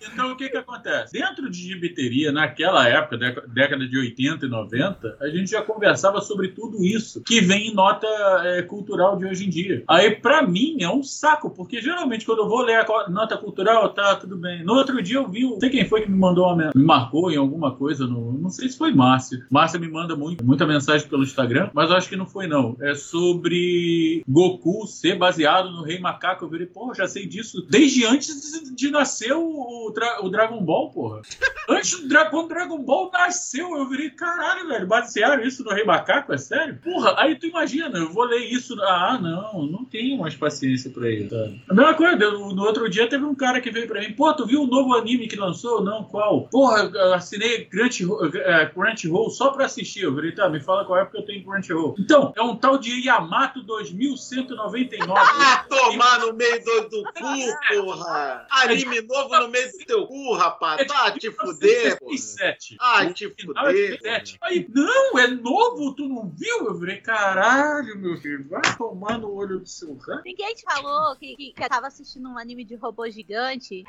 [0.00, 1.12] Então o que que acontece?
[1.12, 6.20] Dentro de gibiteria, naquela época, déca- década de 80 e 90, a gente já conversava
[6.20, 8.06] sobre tudo isso que vem em nota
[8.44, 9.82] é, cultural de hoje em dia.
[9.88, 13.88] Aí pra mim é um saco, porque geralmente quando eu vou ler a nota cultural,
[13.92, 14.64] tá tudo bem.
[14.64, 16.84] No outro dia eu vi, não sei quem foi que me mandou uma men- me
[16.84, 19.46] marcou em alguma coisa no, não sei se foi Márcia.
[19.50, 22.76] Márcia me manda muito, muita mensagem pelo Instagram, mas eu acho que não foi não.
[22.80, 26.44] É sobre Goku ser baseado no Rei Macaco.
[26.44, 30.62] Eu virei, porra, já sei disso desde antes de nascer o, o Dra- o Dragon
[30.62, 31.22] Ball, porra.
[31.68, 35.70] Antes do Dra quando o Dragon Ball nasceu, eu virei, caralho, velho, basearam isso no
[35.70, 36.78] Rei Macaco, é sério?
[36.82, 38.76] Porra, aí tu imagina, eu vou ler isso.
[38.82, 41.30] Ah, não, não tenho mais paciência pra isso.
[41.30, 41.62] sabe?
[41.68, 44.46] A mesma coisa, no outro dia teve um cara que veio pra mim, pô, tu
[44.46, 45.82] viu o novo anime que lançou?
[45.82, 46.48] Não, qual?
[46.48, 50.02] Porra, eu assinei eh, Crunchyroll só pra assistir.
[50.02, 51.94] Eu virei, tá, me fala qual é porque eu tenho Crunchyroll.
[51.98, 55.12] Então, é um tal de Yamato 2199.
[55.16, 58.46] Ah, tomar no meio do, do cu, porra!
[58.50, 60.84] Anime novo no meio do teu cu, rapaz.
[60.86, 62.06] Tá te fuder, pô.
[62.06, 62.76] 1977.
[62.80, 63.74] Ah, te é de fuder.
[64.00, 64.38] 77.
[64.42, 66.66] Aí, não, é novo, tu não viu?
[66.66, 70.20] Eu virei, caralho, meu filho, vai tomar no olho do seu rã.
[70.24, 73.84] Ninguém te falou que, que, que eu tava assistindo um anime de robô gigante,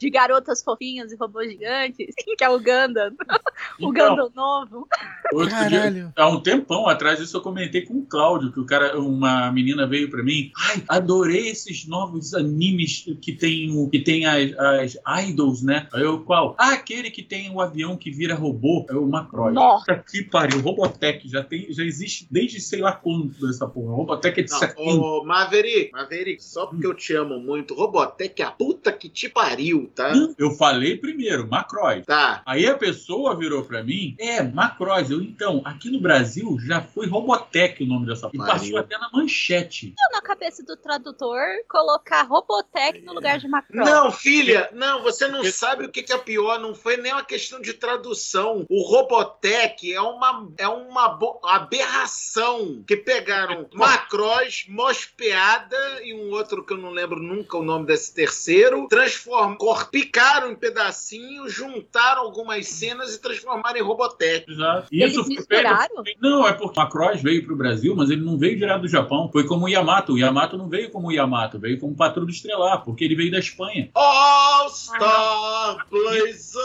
[0.00, 3.12] de garotas fofinhas e robôs gigantes, que é o Gundam.
[3.80, 4.88] o Então, Gundam novo.
[5.32, 5.92] Outro Caralho.
[5.94, 9.50] dia, há um tempão atrás, isso eu comentei com o Cláudio, que o cara, uma
[9.52, 10.50] menina veio pra mim.
[10.56, 15.88] Ai, adorei esses novos animes que tem, o- que tem as, as idols, né?
[15.92, 16.54] Aí eu, qual?
[16.58, 18.86] Ah, aquele que tem o avião que vira robô.
[18.88, 19.54] É o Macross.
[19.54, 19.94] Nossa.
[20.10, 23.94] Que pariu, Robotech já, tem, já existe desde sei lá quando essa porra.
[23.94, 24.82] Robotech é de Não, 70.
[24.82, 29.28] ô, Maverick, Maverick, só porque eu te amo muito, Robotech é a puta que te
[29.28, 30.12] pariu, tá?
[30.38, 32.04] Eu falei primeiro, Macross.
[32.06, 32.42] Tá.
[32.46, 35.10] Aí a pessoa virou pra mim, é, Macross.
[35.10, 38.48] Eu, então, aqui no Brasil já foi Robotech o nome dessa porra.
[38.48, 39.94] E passou até na manchete.
[39.98, 43.88] Eu, na cabeça do tradutor, colocar Robotech no lugar de Macross.
[43.88, 44.12] Não,
[44.46, 47.72] filha, não, você não sabe o que é pior, não foi nem uma questão de
[47.74, 48.64] tradução.
[48.68, 56.64] O Robotech é uma, é uma bo- aberração que pegaram Macross, Mospeada e um outro
[56.64, 62.22] que eu não lembro nunca o nome desse terceiro, transform, cor- picaram em pedacinhos, juntaram
[62.22, 64.50] algumas cenas e transformaram em Robotech.
[64.50, 64.88] Exato.
[64.92, 66.04] Eles Isso foi misturaram?
[66.20, 69.28] Não, é porque o Macross veio pro Brasil, mas ele não veio direto do Japão.
[69.32, 70.12] Foi como o Yamato.
[70.12, 73.38] O Yamato não veio como o Yamato, veio como Patrulha Estrelar, porque ele veio da
[73.38, 73.90] Espanha.
[74.36, 76.56] All Star Blazers!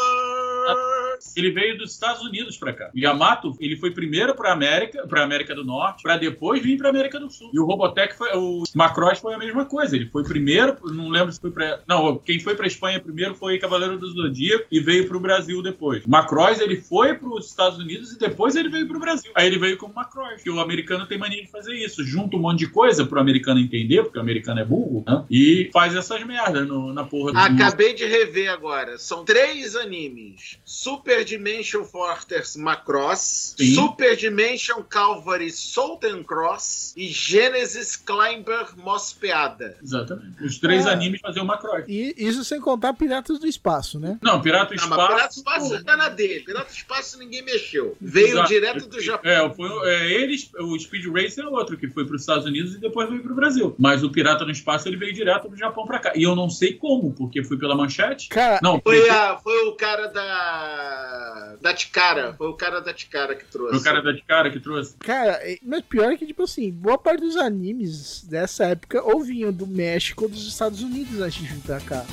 [1.36, 2.89] Ele veio dos Estados Unidos pra cá.
[2.93, 6.89] O Yamato, ele foi primeiro pra América, pra América do Norte, pra depois vir pra
[6.89, 7.49] América do Sul.
[7.53, 9.95] E o Robotech foi, o Macross foi a mesma coisa.
[9.95, 11.79] Ele foi primeiro, não lembro se foi pra.
[11.88, 16.03] Não, quem foi pra Espanha primeiro foi Cavaleiro do Zodíaco e veio pro Brasil depois.
[16.03, 19.31] O Macross, ele foi pros Estados Unidos e depois ele veio pro Brasil.
[19.36, 22.03] Aí ele veio como Macross, que o americano tem mania de fazer isso.
[22.03, 25.23] Junta um monte de coisa pro americano entender, porque o americano é burro, né?
[25.31, 27.38] E faz essas merdas no- na porra do.
[27.67, 28.97] Acabei de rever agora.
[28.97, 33.76] São três animes: Super Dimension Fortress Macross, Sim.
[33.76, 39.78] Super Dimension Calvary Sultan Cross e Genesis Climber Mospeada.
[39.82, 40.43] Exatamente.
[40.43, 40.89] Os três É.
[40.91, 41.86] animes faziam Macross.
[41.88, 44.17] E isso sem contar Piratas do Espaço, né?
[44.21, 45.08] Não, Pirata do mas Espaço.
[45.08, 46.41] Pirata do Espaço tá na dele.
[46.41, 47.95] Pirata do Espaço ninguém mexeu.
[48.00, 48.47] Veio Exato.
[48.50, 49.32] direto do Japão.
[49.32, 52.76] É, foi, é, eles, o Speed Racer é outro, que foi para os Estados Unidos
[52.76, 53.76] e depois veio para o Brasil.
[53.78, 56.13] Mas o Pirata no Espaço ele veio direto do Japão para cá.
[56.15, 58.30] E eu não sei como, porque foi pela manchete.
[58.30, 61.56] Cara, Não, Foi, foi, a, foi o cara da.
[61.62, 62.34] Da Ticara.
[62.38, 63.69] Foi o cara da Ticara que trouxe.
[63.71, 64.95] foi o cara da de cara que trouxe.
[64.99, 69.21] Cara, é- mas pior é que, tipo assim, boa parte dos animes dessa época ou
[69.23, 72.06] vinham do México ou dos Estados Unidos antes de vir pra cá.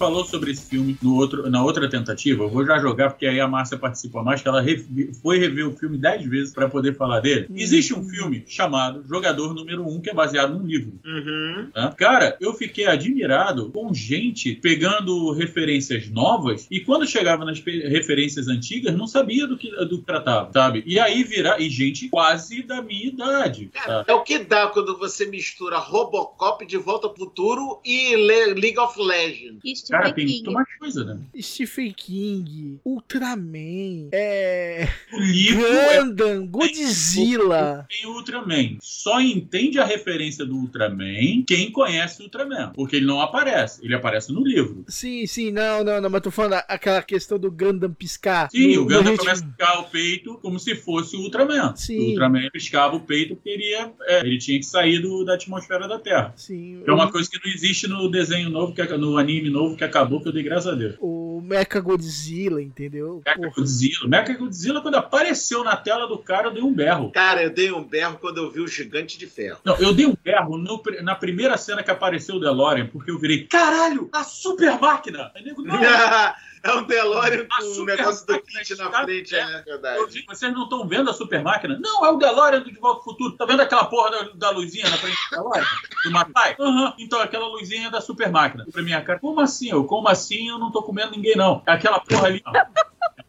[0.00, 2.42] Falou sobre esse filme no outro, na outra tentativa.
[2.44, 5.68] Eu vou já jogar, porque aí a Márcia participa mais, que ela revi- foi rever
[5.68, 7.46] o filme dez vezes para poder falar dele.
[7.54, 10.94] Existe um filme chamado Jogador Número 1, que é baseado num livro.
[11.04, 11.68] Uhum.
[11.74, 11.92] Tá?
[11.92, 18.94] Cara, eu fiquei admirado com gente pegando referências novas e quando chegava nas referências antigas
[18.96, 20.82] não sabia do que, do que tratava, sabe?
[20.86, 23.66] E aí virar e gente quase da minha idade.
[23.74, 24.12] Cara, tá?
[24.12, 28.78] é o que dá quando você mistura Robocop de Volta ao Futuro e Le- League
[28.78, 29.60] of Legends.
[29.62, 30.42] E Cara, Stephen tem King.
[30.44, 31.18] muito mais coisa, né?
[31.40, 34.88] Stephen King, Ultraman, é.
[35.12, 37.86] O livro é Gundam, Godzilla.
[37.88, 38.76] tem o Ultraman.
[38.80, 42.72] Só entende a referência do Ultraman quem conhece o Ultraman.
[42.74, 43.84] Porque ele não aparece.
[43.84, 44.84] Ele aparece no livro.
[44.88, 48.48] Sim, sim, não, não, não, mas tô falando aquela questão do Gundam piscar.
[48.50, 51.74] Sim, no- o Gundam ritmo- começa a piscar o peito como se fosse o Ultraman.
[51.76, 51.98] Sim.
[51.98, 55.34] O Ultraman piscava o peito porque ele, ia- é, ele tinha que sair do- da
[55.34, 56.32] atmosfera da Terra.
[56.36, 59.84] Sim, É uma coisa que não existe no desenho novo, que, no anime novo que
[59.84, 60.94] acabou, que eu dei graças a Deus.
[61.00, 63.22] o Mecha Godzilla, entendeu?
[63.24, 63.52] Mecha Porra.
[63.56, 64.08] Godzilla.
[64.08, 67.10] Mecha Godzilla, quando apareceu na tela do cara, eu dei um berro.
[67.10, 69.58] Cara, eu dei um berro quando eu vi o Gigante de Ferro.
[69.64, 73.18] Não, eu dei um berro no na primeira cena que apareceu o DeLorean, porque eu
[73.18, 75.30] virei, caralho, a super máquina!
[75.34, 75.78] Aí, nego, não,
[76.62, 79.98] é um DeLorean com negócio do kit na frente, é verdade.
[79.98, 81.78] Eu digo, vocês não estão vendo a super máquina?
[81.80, 83.36] Não, é o DeLorean do De Volta ao Futuro.
[83.36, 85.64] Tá vendo aquela porra da, da luzinha na frente do DeLorean?
[86.04, 86.56] Do Matai?
[86.60, 86.94] Aham.
[86.98, 88.66] Então, aquela luzinha é da super máquina.
[88.70, 89.70] Pra minha cara, como assim?
[89.70, 90.48] Eu, como assim?
[90.48, 91.62] Eu não tô comendo ninguém, não.
[91.66, 92.42] É aquela porra ali.
[92.46, 92.52] ó.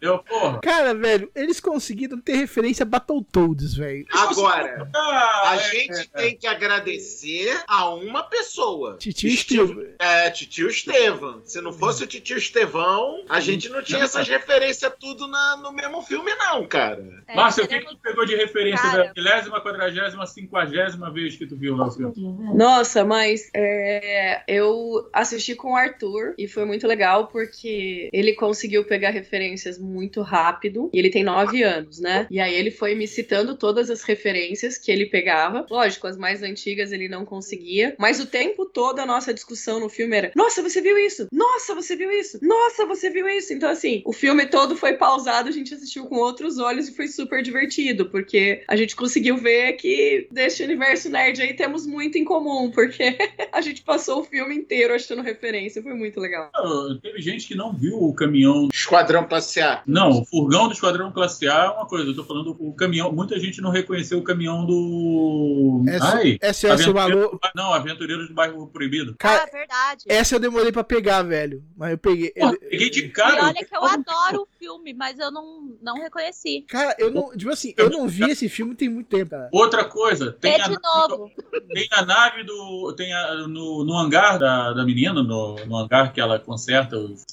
[0.02, 0.20] Entendeu?
[0.28, 0.60] Porra.
[0.62, 4.04] Cara, velho, eles conseguiram ter referência a Battletoads, velho.
[4.12, 6.06] Agora, Ah, a é, gente é, é.
[6.22, 8.98] tem que agradecer a uma pessoa.
[8.98, 9.94] Titio Steve.
[10.00, 11.42] É, Titio Estevam.
[11.46, 15.72] Se não fosse o Titio Estevão, a gente não tinha essas referências tudo na- no
[15.72, 17.08] mesmo filme, não, cara.
[17.28, 19.04] É, Márcia, o que, que tu pegou de referência Cara.
[19.06, 22.56] da milésima, quadragésima, cinquagésima vez que tu viu o filme?
[22.56, 28.84] Nossa, mas é, eu assisti com o Arthur e foi muito legal porque ele conseguiu
[28.84, 29.91] pegar referências muito
[30.22, 30.90] rápido.
[30.94, 32.28] E ele tem nove anos, né?
[32.30, 35.66] E aí ele foi me citando todas as referências que ele pegava.
[35.70, 37.96] Lógico, as mais antigas ele não conseguia.
[37.98, 41.28] Mas o tempo todo a nossa discussão no filme era: Nossa, você viu isso?
[41.32, 42.40] Nossa, você viu isso?
[42.42, 43.54] Nossa, você viu isso?
[43.54, 47.08] Então, assim, o filme todo foi pausado, a gente assistiu com outros olhos e foi
[47.08, 52.24] super divertido, porque a gente conseguiu ver que deste universo nerd aí temos muito em
[52.24, 53.18] comum, porque
[53.52, 55.82] a gente passou o filme inteiro achando referência.
[55.82, 56.50] Foi muito legal.
[56.56, 58.70] Ah, Teve gente que não viu o caminhão.
[58.74, 59.81] Esquadrão Classe A.
[59.86, 62.10] Não, o furgão do Esquadrão Classe A é uma coisa.
[62.10, 63.12] Eu tô falando o caminhão.
[63.12, 65.84] Muita gente não reconheceu o caminhão do.
[65.88, 69.16] S- SOS Aventureiros Malu- do Ba- Não, Aventureiros do Bairro Proibido.
[69.18, 70.06] Cara, Ah, verdade.
[70.08, 71.64] essa eu demorei pra pegar, velho.
[71.76, 72.32] Mas eu peguei.
[72.32, 73.46] Pô, peguei de E cara.
[73.46, 76.66] olha que eu adoro o filme, mas eu não, não reconheci.
[76.68, 77.32] Cara, eu não.
[77.36, 79.50] Tipo assim, eu não vi esse filme tem muito tempo, cara.
[79.52, 81.32] Outra coisa, tem, Vê a, de nave novo.
[81.36, 82.94] do- tem a nave do.
[82.96, 87.24] Tem a, no, no hangar da, da menina, no, no hangar que ela conserta os,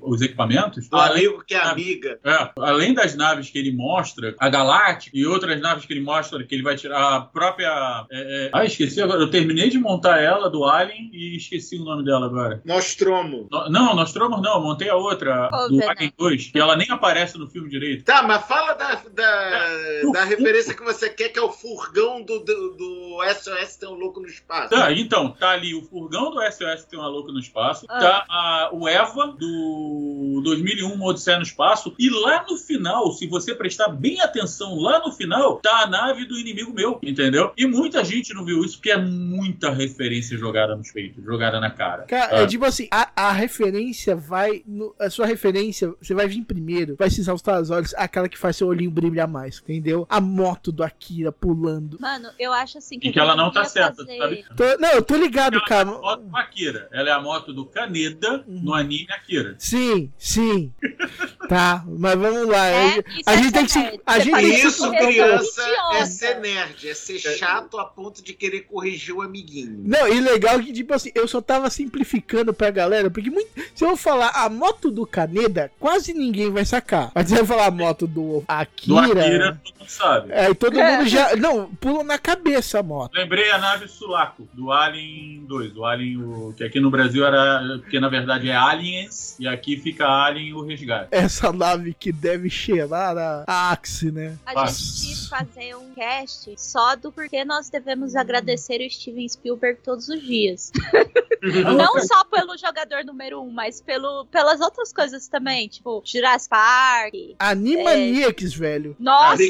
[0.00, 0.88] os equipamentos.
[0.88, 2.18] Do amigo que é amiga.
[2.24, 6.42] É, além das naves que ele mostra, a Galáctica e outras naves que ele mostra,
[6.44, 8.06] que ele vai tirar a própria.
[8.10, 9.20] é, é- Ah, esqueci agora.
[9.20, 12.60] Eu terminei de montar ela do Alien e esqueci o nome dela agora.
[12.64, 13.48] Nostromo.
[13.50, 15.82] No- Não, Nostromo não, eu montei a outra, Qual do?
[15.82, 18.04] Alien 2, que ela nem aparece no filme direito.
[18.04, 20.02] Tá, mas fala da, da, É.
[20.12, 23.94] da referência que você quer, que é o furgão do, do, do SOS Tem um
[23.94, 24.70] Louco no Espaço.
[24.70, 27.98] Tá, então, tá ali o furgão do SOS tem uma louca no espaço, Ah.
[27.98, 31.61] tá a- o Eva do 2001 Uma Odisseia no Espaço,
[31.98, 36.24] e lá no final, se você prestar bem atenção, lá no final, tá a nave
[36.24, 37.52] do inimigo meu, entendeu?
[37.56, 41.70] E muita gente não viu isso, porque é muita referência jogada nos peitos, jogada na
[41.70, 42.02] cara.
[42.04, 42.42] Cara, Ah.
[42.42, 44.62] é tipo assim, a, a referência vai.
[44.66, 48.38] no- a sua referência, você vai vir primeiro, vai se exaustar os olhos, aquela que
[48.38, 50.06] faz seu olhinho brilhar mais, entendeu?
[50.08, 51.98] A moto do Akira pulando.
[52.00, 53.08] Mano, eu acho assim que.
[53.08, 54.44] E que ela não tá certa, fazer- sabe?
[54.56, 55.88] Tô- não, eu tô ligado, Ela é cara.
[55.90, 56.88] a moto do Akira.
[56.92, 59.54] Ela é a moto do Kaneda no anime Akira.
[59.58, 60.72] Sim, sim.
[61.52, 62.66] tá, mas vamos lá.
[62.66, 64.00] É, a é gente tem que se.
[64.06, 65.62] A Você gente faz tem que Isso, criança,
[65.94, 69.82] é ser nerd, é ser chato a ponto de querer corrigir o amiguinho.
[69.84, 73.84] Não, e legal que, tipo assim, eu só tava simplificando pra galera, porque muito, se
[73.84, 77.10] eu falar a moto do Caneda, quase ninguém vai sacar.
[77.14, 79.02] Mas se eu falar a moto do Akira.
[79.02, 80.32] Do Akira, todo mundo sabe.
[80.32, 80.96] Aí todo É.
[80.96, 81.36] mundo já.
[81.36, 83.14] Não, pula na cabeça a moto.
[83.14, 85.72] Lembrei a nave Sulaco, do Alien 2.
[85.72, 87.78] Do Alien, o, que aqui no Brasil era.
[87.80, 91.08] Porque na verdade é Aliens, e aqui fica Alien o Resgate.
[91.10, 94.36] Essa nave que deve cheirar a, a Axe, né?
[94.44, 94.78] A Faz.
[94.78, 100.08] gente quis fazer um cast só do porquê nós devemos agradecer o Steven Spielberg todos
[100.08, 100.70] os dias.
[101.74, 107.14] Não só pelo jogador número um, mas pelo, pelas outras coisas também, tipo Jurassic Park.
[107.38, 108.94] Animaniacs, velho.
[109.00, 109.42] Nossa!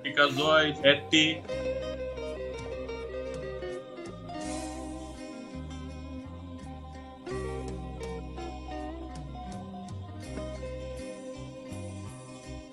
[0.00, 1.42] Freakazoid, ET.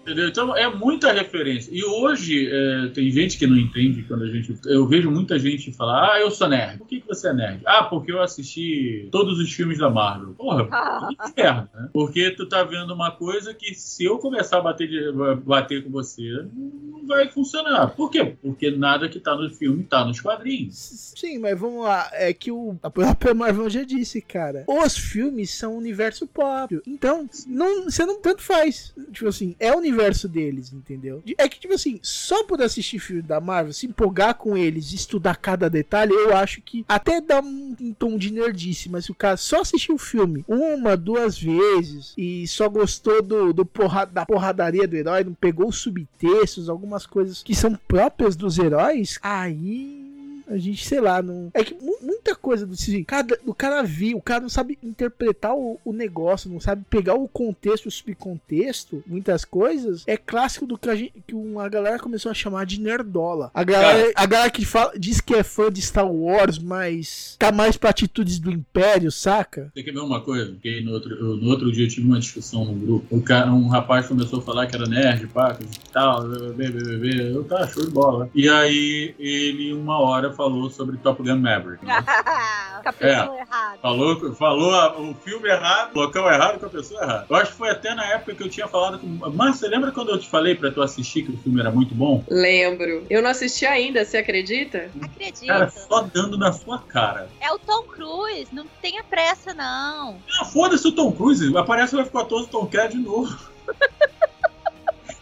[0.03, 0.27] Entendeu?
[0.27, 1.71] Então é muita referência.
[1.73, 4.53] E hoje é, tem gente que não entende quando a gente.
[4.65, 6.77] Eu vejo muita gente falar: Ah, eu sou nerd.
[6.79, 7.61] Por que, que você é nerd?
[7.65, 10.33] Ah, porque eu assisti todos os filmes da Marvel.
[10.33, 10.65] Porra,
[11.07, 11.89] que inferno, né?
[11.93, 15.11] Porque tu tá vendo uma coisa que se eu começar a bater, de-
[15.45, 17.87] bater com você, não vai funcionar.
[17.95, 18.35] Por quê?
[18.41, 21.13] Porque nada que tá no filme tá nos quadrinhos.
[21.15, 22.09] Sim, mas vamos lá.
[22.11, 24.65] É que o, a própria Marvel já disse, cara.
[24.67, 26.81] Os filmes são universo próprio.
[26.85, 28.93] Então, não, você não tanto faz.
[29.13, 31.21] Tipo assim, é o universo deles, entendeu?
[31.37, 35.35] É que, tipo assim, só por assistir filme da Marvel, se empolgar com eles, estudar
[35.35, 38.89] cada detalhe, eu acho que até dá um, um tom de nerdice.
[38.89, 43.65] Mas o cara só assistiu o filme uma, duas vezes e só gostou do, do
[43.65, 48.57] porra, da porradaria do herói, não pegou os subtextos, algumas coisas que são próprias dos
[48.57, 50.02] heróis, aí
[50.47, 51.49] a gente, sei lá, não.
[51.53, 54.77] É que mu- muita coisa do assim, cada, o cara viu, o cara não sabe
[54.83, 60.03] interpretar o, o negócio, não sabe pegar o contexto, o subcontexto, muitas coisas.
[60.07, 63.51] É clássico do que a, gente, que uma galera começou a chamar de nerdola.
[63.53, 67.51] A galera, a galera que fala, diz que é fã de Star Wars, mas tá
[67.51, 69.71] mais pra atitudes do Império, saca?
[69.73, 72.19] Tem que ver uma coisa, que no outro, eu- no outro dia eu tive uma
[72.19, 73.05] discussão no grupo.
[73.15, 76.97] O cara, um rapaz começou a falar que era nerd, pá, e tal, bebê, bebê,
[76.97, 77.31] bebê.
[77.35, 78.29] Eu tá, show de bola.
[78.33, 81.85] E aí ele, uma hora, falou sobre Top Gun Maverick.
[81.85, 81.95] né?
[82.83, 83.77] com a pessoa errada.
[83.81, 87.25] Falou, falou a- o filme errado, o local errado com a pessoa errada.
[87.29, 89.07] Eu acho que foi até na época que eu tinha falado com.
[89.31, 91.95] Márcia, você lembra quando eu te falei pra tu assistir que o filme era muito
[91.95, 92.23] bom?
[92.29, 93.05] Lembro.
[93.09, 94.89] Eu não assisti ainda, você acredita?
[95.01, 95.47] Acredito.
[95.47, 97.29] Cara, só dando na sua cara.
[97.39, 100.19] É o Tom Cruise, não tenha pressa, não.
[100.41, 103.37] Ah, foda-se o Tom Cruise, aparece o F-14 Tom Cruise de novo.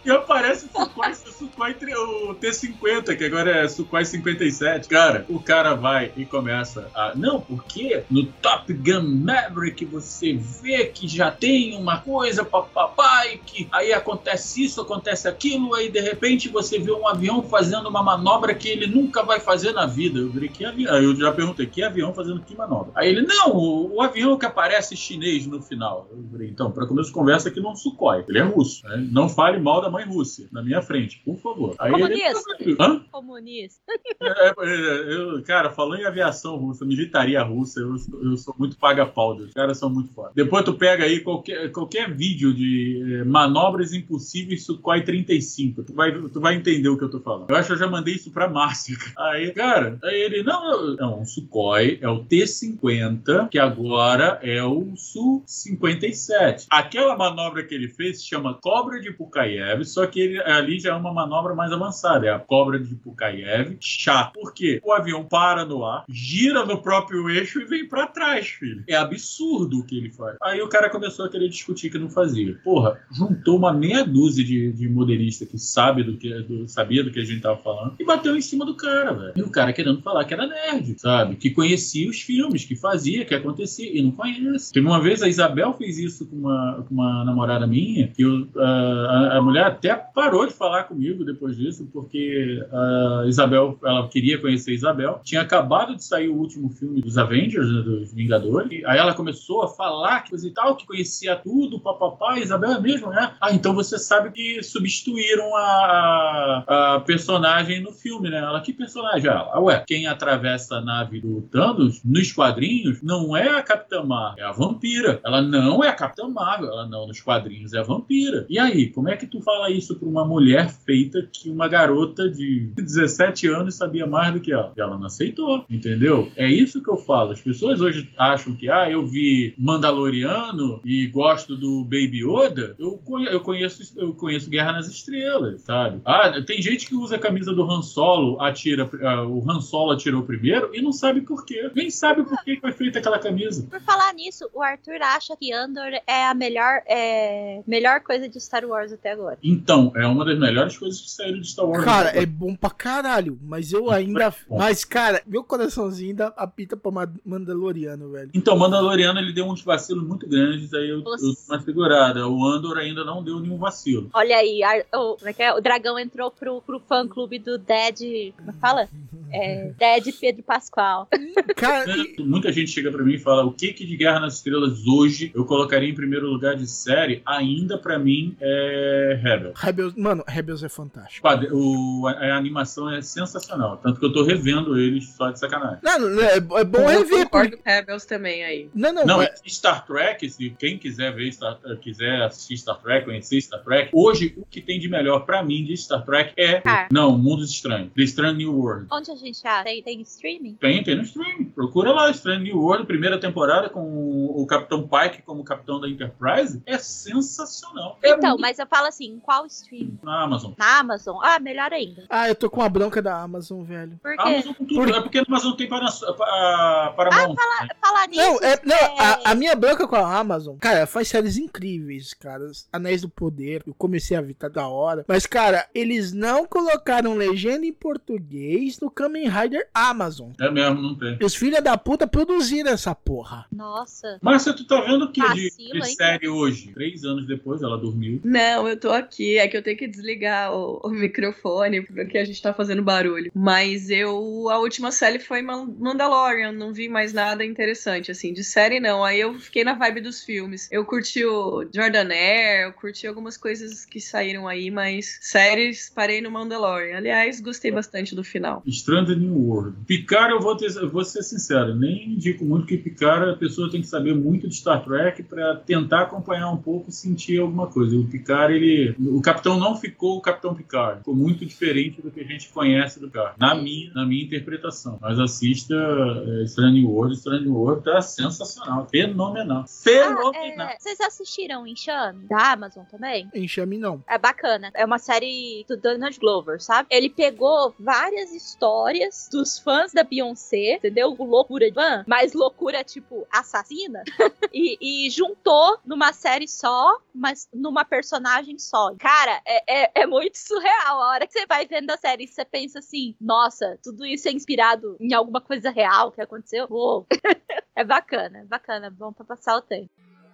[0.04, 4.88] E aparece o Sukhoi, Sukhoi o T-50, que agora é Sukhoi 57.
[4.88, 7.14] Cara, o cara vai e começa a.
[7.16, 13.68] Não, porque no Top Gun Maverick você vê que já tem uma coisa, papai, que
[13.72, 18.56] aí acontece isso, acontece aquilo, aí de repente você vê um avião fazendo uma manobra
[18.56, 20.20] que ele nunca vai fazer na vida.
[20.20, 20.95] Eu falei, que avião?
[20.95, 22.91] Eu já perguntei, que avião fazendo que manobra?
[22.95, 26.08] Aí ele, não, o, o avião que aparece chinês no final.
[26.12, 28.88] Eu falei, então, para começo de conversa aqui não é um Sukhoi, ele é russo.
[28.88, 29.08] né?
[29.12, 31.75] Não fale mal da mãe Rússia na minha frente, por favor.
[31.77, 32.83] Aí ele, Comunista.
[32.83, 32.99] Hã?
[33.11, 33.81] Comunista.
[34.21, 39.35] É, é, eu, cara, falando em aviação russa, militaria russa, eu, eu sou muito paga-pau.
[39.35, 40.31] Os caras são muito foda.
[40.35, 45.83] Depois tu pega aí qualquer, qualquer vídeo de eh, manobras impossíveis Sukhoi 35.
[45.83, 47.49] Tu vai, tu vai entender o que eu tô falando.
[47.49, 48.97] Eu acho que eu já mandei isso pra Márcia.
[49.17, 54.95] Aí, cara, aí ele, não, não, o Sukhoi é o T-50, que agora é o
[54.95, 56.67] Su-57.
[56.69, 60.91] Aquela manobra que ele fez se chama Cobra de Pukayev, só que ele, ali já
[60.91, 62.27] é uma manobra mais avançada.
[62.27, 63.77] É a Cobra de Pukayev.
[63.79, 64.34] Chato.
[64.34, 64.79] Por quê?
[64.84, 68.84] O avião para no ar, gira no próprio eixo e vem pra trás, filho.
[68.88, 70.38] É absurdo o que ele faz.
[70.41, 72.55] Aí o cara começou a querer discutir que não fazia.
[72.63, 77.11] Porra, juntou uma meia dúzia de, de modelista que sabe do que do- sabia do
[77.11, 79.34] que a gente tava falando e bateu em cima do cara, velho.
[79.36, 81.36] E o cara querendo falar que era nerd, sabe?
[81.36, 84.71] Que conhecia os filmes, que fazia, que acontecia e não conhece.
[84.73, 88.47] Teve uma vez a Isabel fez isso com uma, com uma namorada minha, que eu,
[88.57, 94.07] ah, a, a mulher até parou de falar comigo depois disso, porque a Isabel, ela
[94.07, 95.22] queria conhecer a Isabel.
[95.24, 98.84] Tinha acabado de sair o último filme dos Avengers, né, dos Vingadores.
[98.86, 102.39] Aí ela começou a falar que coisa e tal, que conhecia tudo, papapá.
[102.39, 103.34] Isabel é mesmo, né?
[103.39, 106.63] Ah, então você sabe que substituíram a,
[106.95, 108.38] a personagem no filme, né?
[108.38, 109.30] Ela, que personagem?
[109.30, 114.43] Ela, ué, quem atravessa a nave do Thanos nos quadrinhos não é a Capitã Marvel,
[114.43, 115.19] é a vampira.
[115.24, 118.45] Ela não é a Capitã Marvel, ela não, nos quadrinhos é a vampira.
[118.49, 122.30] E aí, como é que tu fala isso pra uma mulher feita que uma garota
[122.30, 124.74] de 17 anos sabia mais do que ela?
[124.78, 126.32] Ela não aceitou, entendeu?
[126.36, 127.32] É isso que eu falo.
[127.32, 133.01] As pessoas hoje acham que, ah, eu vi Mandaloriano e gosto do Baby Yoda, eu,
[133.30, 136.01] eu conheço, eu conheço Guerra nas Estrelas, sabe?
[136.05, 139.91] Ah, tem gente que usa a camisa do Han Solo, atira, ah, o Han Solo
[139.91, 141.70] atirou primeiro e não sabe por quê.
[141.76, 143.68] Nem sabe por que foi feita aquela camisa.
[143.70, 148.39] Por falar nisso, o Arthur acha que Andor é a melhor, é, melhor coisa de
[148.39, 149.38] Star Wars até agora.
[149.52, 151.84] Então, é uma das melhores coisas que saíram de Star Wars.
[151.84, 154.34] Cara, é bom pra caralho, mas eu ainda.
[154.49, 158.30] Mas, cara, meu coraçãozinho ainda apita pra Ma- Mandaloriano, velho.
[158.34, 162.28] Então, Mandaloriano ele deu uns vacilos muito grandes, aí eu, eu tô mais segurada.
[162.28, 164.10] O Andor ainda não deu nenhum vacilo.
[164.14, 165.54] Olha aí, Ar- o, como é que é?
[165.54, 168.34] o dragão entrou pro, pro fã clube do Dead.
[168.38, 168.88] Como é que fala?
[169.34, 171.08] É, Dead Pedro Pascoal.
[171.56, 171.86] Cara,
[172.20, 175.32] Muita gente chega pra mim e fala: o que, que de Guerra nas Estrelas hoje
[175.34, 177.22] eu colocaria em primeiro lugar de série?
[177.26, 179.40] Ainda pra mim é Rebel.
[179.55, 181.27] Rebels, mano, Rebels é fantástico.
[181.51, 183.77] O- a, a animação é sensacional.
[183.77, 185.79] Tanto que eu tô revendo eles só de sacanagem.
[185.83, 187.23] Não, não, é, é bom eu rever.
[187.25, 188.69] concordo com Rebels também aí.
[188.73, 192.79] Não, não, Não, mas- é Star Trek, se quem quiser ver Star, quiser assistir Star
[192.81, 196.33] Trek, conhecer Star Trek, hoje o que tem de melhor pra mim de Star Trek
[196.37, 196.87] é Ah.
[196.91, 198.87] não, Mundos Estranhos, The Strange New World.
[198.91, 199.63] Onde a gente acha?
[199.63, 200.55] Tem, tem streaming?
[200.55, 201.45] Tem, tem no stream.
[201.55, 205.87] Procura lá, Strange New World, primeira temporada com o, o Capitão Pike como capitão da
[205.87, 206.61] Enterprise.
[206.65, 207.97] É sensacional.
[208.01, 209.99] É Então, muito mas eu falo assim, qual streaming?
[210.03, 210.53] na Amazon.
[210.57, 211.17] Na Amazon?
[211.24, 212.03] Ah, melhor ainda.
[212.09, 213.99] Ah, eu tô com a bronca da Amazon, velho.
[214.01, 214.22] Por quê?
[214.22, 214.95] Amazon com tudo.
[214.95, 217.36] É porque a Amazon tem para, para, Paramount.
[217.36, 217.67] né?
[217.80, 218.22] Falar nisso.
[218.22, 222.49] Não, é, não a, a minha bronca com a Amazon, cara, faz séries incríveis, cara.
[222.72, 225.05] Anéis do Poder, eu comecei a ver, tá da hora.
[225.07, 230.32] Mas, cara, eles não colocaram legenda em português no Kamen Rider Amazon.
[230.39, 231.17] É mesmo, não tem.
[231.22, 233.45] Os filhos da puta produziram essa porra.
[233.51, 234.17] Nossa.
[234.22, 235.95] Márcia, tu tá vendo o que de, Vacilo, de hein?
[235.95, 236.72] série hoje?
[236.74, 238.19] Três anos depois, ela dormiu.
[238.24, 239.11] Não, eu tô aqui.
[239.38, 243.32] É que eu tenho que desligar o, o microfone porque a gente tá fazendo barulho.
[243.34, 244.49] Mas eu.
[244.49, 246.51] A última série foi Man- Mandalorian.
[246.51, 248.34] Não vi mais nada interessante, assim.
[248.34, 249.03] De série, não.
[249.03, 250.68] Aí eu fiquei na vibe dos filmes.
[250.72, 256.32] Eu curti o Jordaner, eu curti algumas coisas que saíram aí, mas séries parei no
[256.32, 256.97] Mandalorian.
[256.97, 258.64] Aliás, gostei bastante do final.
[258.66, 259.78] Strange New World.
[259.86, 263.82] Picard, eu vou, ter, vou ser sincero, nem indico muito que Picard a pessoa tem
[263.82, 267.95] que saber muito de Star Trek pra tentar acompanhar um pouco e sentir alguma coisa.
[267.95, 268.95] O Picard, ele.
[269.08, 270.99] O capitão não ficou o Capitão Picard.
[270.99, 273.36] Ficou muito diferente do que a gente conhece do Picard.
[273.38, 274.97] Na minha, na minha interpretação.
[275.02, 277.16] Mas assista é, Strange World.
[277.16, 278.88] Strange World tá sensacional.
[278.88, 279.66] Fenomenal.
[279.68, 280.70] Fenomenal.
[280.70, 282.28] É, vocês assistiram Enxame?
[282.28, 283.30] Da Amazon também?
[283.34, 284.04] Enxame não.
[284.08, 284.72] É bacana.
[284.74, 286.88] É uma série do Donald Glover, sabe?
[286.91, 291.16] Ele pegou várias histórias dos fãs da Beyoncé, entendeu?
[291.18, 294.04] Loucura de fã, mas loucura tipo assassina,
[294.54, 298.90] e, e juntou numa série só, mas numa personagem só.
[298.99, 301.01] Cara, é, é, é muito surreal.
[301.01, 304.31] A hora que você vai vendo a série, você pensa assim: nossa, tudo isso é
[304.31, 306.67] inspirado em alguma coisa real que aconteceu.
[306.69, 307.07] Uou.
[307.75, 309.89] é bacana, é bacana, bom pra passar o tempo.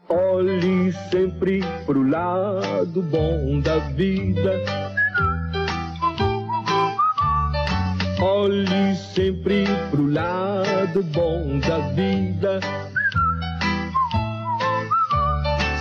[0.09, 4.63] Olhe sempre pro lado bom da vida.
[8.21, 12.59] Olhe sempre pro lado bom da vida.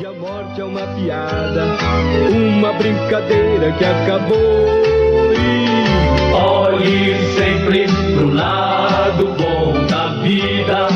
[0.00, 1.64] E a morte é uma piada,
[2.28, 4.82] uma brincadeira que acabou.
[6.34, 10.88] Olhe sempre pro lado bom da vida.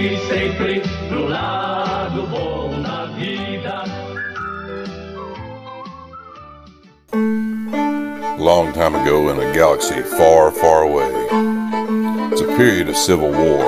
[0.00, 3.84] Olhe sempre pro lado bom da vida.
[8.38, 11.12] long time ago in a galaxy far, far away.
[12.32, 13.62] It's a period of civil war.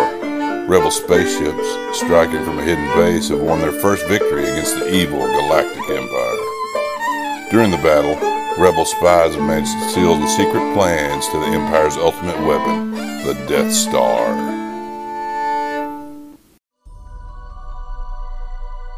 [0.66, 5.18] Rebel spaceships striking from a hidden base have won their first victory against the evil
[5.18, 7.50] Galactic Empire.
[7.50, 8.16] During the battle,
[8.56, 13.34] Rebel spies have managed to seal the secret plans to the Empire's ultimate weapon, the
[13.46, 14.51] Death Star.